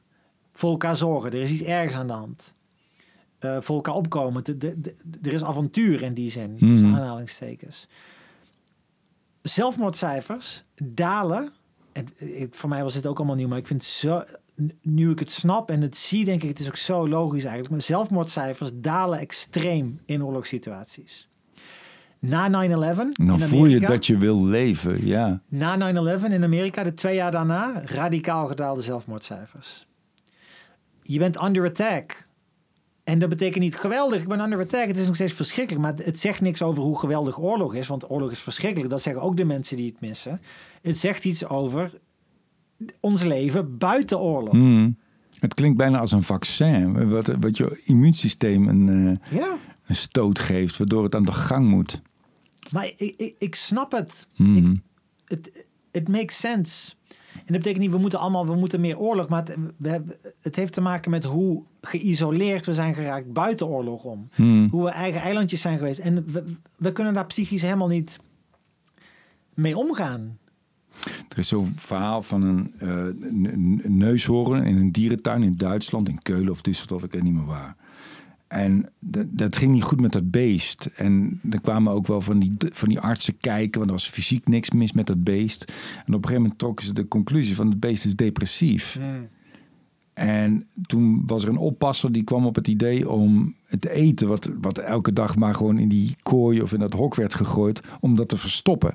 Voor 0.52 0.70
elkaar 0.70 0.96
zorgen, 0.96 1.30
er 1.32 1.40
is 1.40 1.50
iets 1.50 1.62
ergs 1.62 1.94
aan 1.94 2.06
de 2.06 2.12
hand. 2.12 2.54
Eh, 3.38 3.56
voor 3.60 3.74
elkaar 3.76 3.94
opkomen. 3.94 4.44
De, 4.44 4.56
de, 4.56 4.80
de- 4.80 4.94
er 5.22 5.32
is 5.32 5.44
avontuur 5.44 6.02
in 6.02 6.14
die 6.14 6.30
zin, 6.30 6.56
tussen 6.58 6.88
Mhm. 6.88 6.98
aanhalingstekens. 6.98 7.88
Zelfmoordcijfers 9.42 10.64
dalen. 10.82 11.52
Het- 11.92 12.56
voor 12.56 12.68
mij 12.68 12.82
was 12.82 12.94
dit 12.94 13.06
ook 13.06 13.16
allemaal 13.18 13.36
nieuw, 13.36 13.48
maar 13.48 13.58
ik 13.58 13.66
vind 13.66 13.84
zo. 13.84 14.22
Nu 14.82 15.10
ik 15.10 15.18
het 15.18 15.32
snap 15.32 15.70
en 15.70 15.80
het 15.80 15.96
zie, 15.96 16.24
denk 16.24 16.42
ik, 16.42 16.48
het 16.48 16.60
is 16.60 16.66
ook 16.66 16.76
zo 16.76 17.08
logisch 17.08 17.42
eigenlijk. 17.42 17.70
Maar 17.70 17.80
zelfmoordcijfers 17.82 18.70
dalen 18.74 19.18
extreem 19.18 20.00
in 20.06 20.24
oorlogssituaties. 20.24 21.28
Na 22.18 22.48
9-11 22.48 23.14
En 23.18 23.26
dan 23.26 23.40
in 23.40 23.46
voel 23.48 23.58
je 23.58 23.64
Amerika- 23.64 23.86
dat 23.86 24.06
je 24.06 24.16
wil 24.18 24.44
leven. 24.44 25.06
Ja. 25.06 25.40
na 25.48 25.76
9-11 25.76 26.24
in 26.30 26.44
Amerika, 26.44 26.82
de 26.82 26.94
twee 26.94 27.14
jaar 27.14 27.30
daarna, 27.30 27.82
radicaal 27.84 28.46
gedaalde 28.46 28.82
zelfmoordcijfers. 28.82 29.86
Je 31.02 31.18
bent 31.18 31.42
under 31.44 31.64
attack. 31.66 32.28
En 33.04 33.18
dat 33.18 33.28
betekent 33.28 33.62
niet 33.62 33.76
geweldig, 33.76 34.22
ik 34.22 34.28
ben 34.28 34.40
under 34.40 34.60
attack. 34.60 34.86
Het 34.86 34.98
is 34.98 35.06
nog 35.06 35.14
steeds 35.14 35.32
verschrikkelijk, 35.32 35.84
maar 35.84 35.94
het 36.04 36.20
zegt 36.20 36.40
niks 36.40 36.62
over 36.62 36.82
hoe 36.82 36.98
geweldig 36.98 37.40
oorlog 37.40 37.74
is. 37.74 37.86
Want 37.86 38.10
oorlog 38.10 38.30
is 38.30 38.38
verschrikkelijk, 38.38 38.90
dat 38.90 39.02
zeggen 39.02 39.22
ook 39.22 39.36
de 39.36 39.44
mensen 39.44 39.76
die 39.76 39.86
het 39.86 40.00
missen. 40.00 40.40
Het 40.82 40.98
zegt 40.98 41.24
iets 41.24 41.46
over 41.46 42.00
ons 43.00 43.22
leven 43.22 43.78
buiten 43.78 44.20
oorlog. 44.20 44.52
Hmm. 44.52 44.96
Het 45.38 45.54
klinkt 45.54 45.76
bijna 45.76 45.98
als 45.98 46.12
een 46.12 46.22
vaccin. 46.22 47.08
Wat, 47.08 47.26
wat 47.40 47.56
je 47.56 47.82
immuunsysteem 47.84 48.68
een, 48.68 48.88
eh, 49.30 49.38
Ja, 49.38 49.56
een 49.86 49.94
stoot 49.94 50.38
geeft. 50.38 50.76
Waardoor 50.76 51.04
het 51.04 51.14
aan 51.14 51.24
de 51.24 51.32
gang 51.32 51.66
moet. 51.66 52.02
maar 52.70 52.86
ik, 52.96 53.14
ik, 53.16 53.34
ik 53.38 53.54
snap 53.54 53.92
het. 53.92 54.26
Hmm. 54.34 54.56
Ik, 54.56 54.80
het, 55.24 55.66
het 55.92 56.08
makes 56.08 56.38
sense. 56.38 56.94
En 57.34 57.52
dat 57.52 57.56
betekent 57.56 57.82
niet, 57.82 57.90
we 57.90 57.98
moeten 57.98 58.18
allemaal, 58.18 58.46
we 58.46 58.54
moeten 58.54 58.80
meer 58.80 58.98
oorlog. 58.98 59.28
Maar 59.28 59.42
het, 59.44 59.56
we 59.76 60.02
het 60.40 60.56
heeft 60.56 60.72
te 60.72 60.80
maken 60.80 61.10
met 61.10 61.24
hoe 61.24 61.64
geïsoleerd 61.86 62.66
we 62.66 62.72
zijn 62.72 62.94
geraakt 62.94 63.32
buiten 63.32 63.66
oorlog 63.66 64.04
om. 64.04 64.28
Hmm. 64.34 64.68
Hoe 64.70 64.84
we 64.84 64.90
eigen 64.90 65.20
eilandjes 65.20 65.60
zijn 65.60 65.78
geweest. 65.78 65.98
En 65.98 66.24
we, 66.26 66.44
we 66.76 66.92
kunnen 66.92 67.14
daar 67.14 67.26
psychisch 67.26 67.62
helemaal 67.62 67.88
niet 67.88 68.18
mee 69.54 69.76
omgaan. 69.76 70.38
Er 71.28 71.38
is 71.38 71.48
zo'n 71.48 71.72
verhaal 71.76 72.22
van 72.22 72.42
een, 72.42 72.72
een 72.78 73.80
neushoorn 73.84 74.64
in 74.64 74.76
een 74.76 74.92
dierentuin 74.92 75.42
in 75.42 75.56
Duitsland, 75.56 76.08
in 76.08 76.22
Keulen 76.22 76.50
of 76.50 76.60
Düsseldorf, 76.68 77.04
ik 77.04 77.12
weet 77.12 77.22
niet 77.22 77.34
meer 77.34 77.44
waar. 77.44 77.76
En 78.52 78.88
dat, 78.98 79.26
dat 79.30 79.56
ging 79.56 79.72
niet 79.72 79.82
goed 79.82 80.00
met 80.00 80.12
dat 80.12 80.30
beest. 80.30 80.88
En 80.96 81.40
er 81.50 81.60
kwamen 81.60 81.92
ook 81.92 82.06
wel 82.06 82.20
van 82.20 82.38
die, 82.38 82.54
van 82.58 82.88
die 82.88 83.00
artsen 83.00 83.36
kijken, 83.40 83.78
want 83.78 83.90
er 83.90 83.96
was 83.96 84.08
fysiek 84.08 84.48
niks 84.48 84.70
mis 84.70 84.92
met 84.92 85.06
dat 85.06 85.24
beest. 85.24 85.64
En 85.94 86.00
op 86.00 86.06
een 86.06 86.14
gegeven 86.14 86.42
moment 86.42 86.58
trokken 86.58 86.86
ze 86.86 86.92
de 86.92 87.08
conclusie 87.08 87.56
van 87.56 87.68
het 87.68 87.80
beest 87.80 88.04
is 88.04 88.16
depressief. 88.16 88.98
En 90.14 90.66
toen 90.86 91.22
was 91.26 91.42
er 91.42 91.48
een 91.48 91.56
oppasser 91.56 92.12
die 92.12 92.24
kwam 92.24 92.46
op 92.46 92.54
het 92.54 92.68
idee 92.68 93.10
om 93.10 93.54
het 93.66 93.86
eten, 93.86 94.28
wat, 94.28 94.50
wat 94.60 94.78
elke 94.78 95.12
dag 95.12 95.36
maar 95.36 95.54
gewoon 95.54 95.78
in 95.78 95.88
die 95.88 96.16
kooi 96.22 96.62
of 96.62 96.72
in 96.72 96.80
dat 96.80 96.92
hok 96.92 97.14
werd 97.14 97.34
gegooid, 97.34 97.80
om 98.00 98.16
dat 98.16 98.28
te 98.28 98.36
verstoppen 98.36 98.94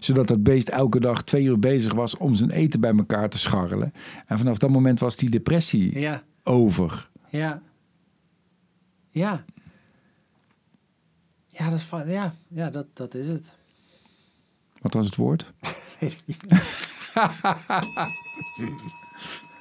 zodat 0.00 0.28
dat 0.28 0.42
beest 0.42 0.68
elke 0.68 1.00
dag 1.00 1.22
twee 1.22 1.44
uur 1.44 1.58
bezig 1.58 1.94
was 1.94 2.16
om 2.16 2.34
zijn 2.34 2.50
eten 2.50 2.80
bij 2.80 2.94
elkaar 2.96 3.28
te 3.28 3.38
scharrelen. 3.38 3.92
En 4.26 4.38
vanaf 4.38 4.58
dat 4.58 4.70
moment 4.70 5.00
was 5.00 5.16
die 5.16 5.30
depressie 5.30 6.08
over. 6.42 7.10
Ja. 7.28 7.62
Ja. 9.10 9.44
Ja, 11.48 11.70
dat 11.70 11.86
ja, 12.06 12.34
ja 12.48 12.70
dat, 12.70 12.86
dat 12.92 13.14
is 13.14 13.26
het. 13.26 13.52
Wat 14.80 14.94
was 14.94 15.06
het 15.06 15.16
woord? 15.16 15.52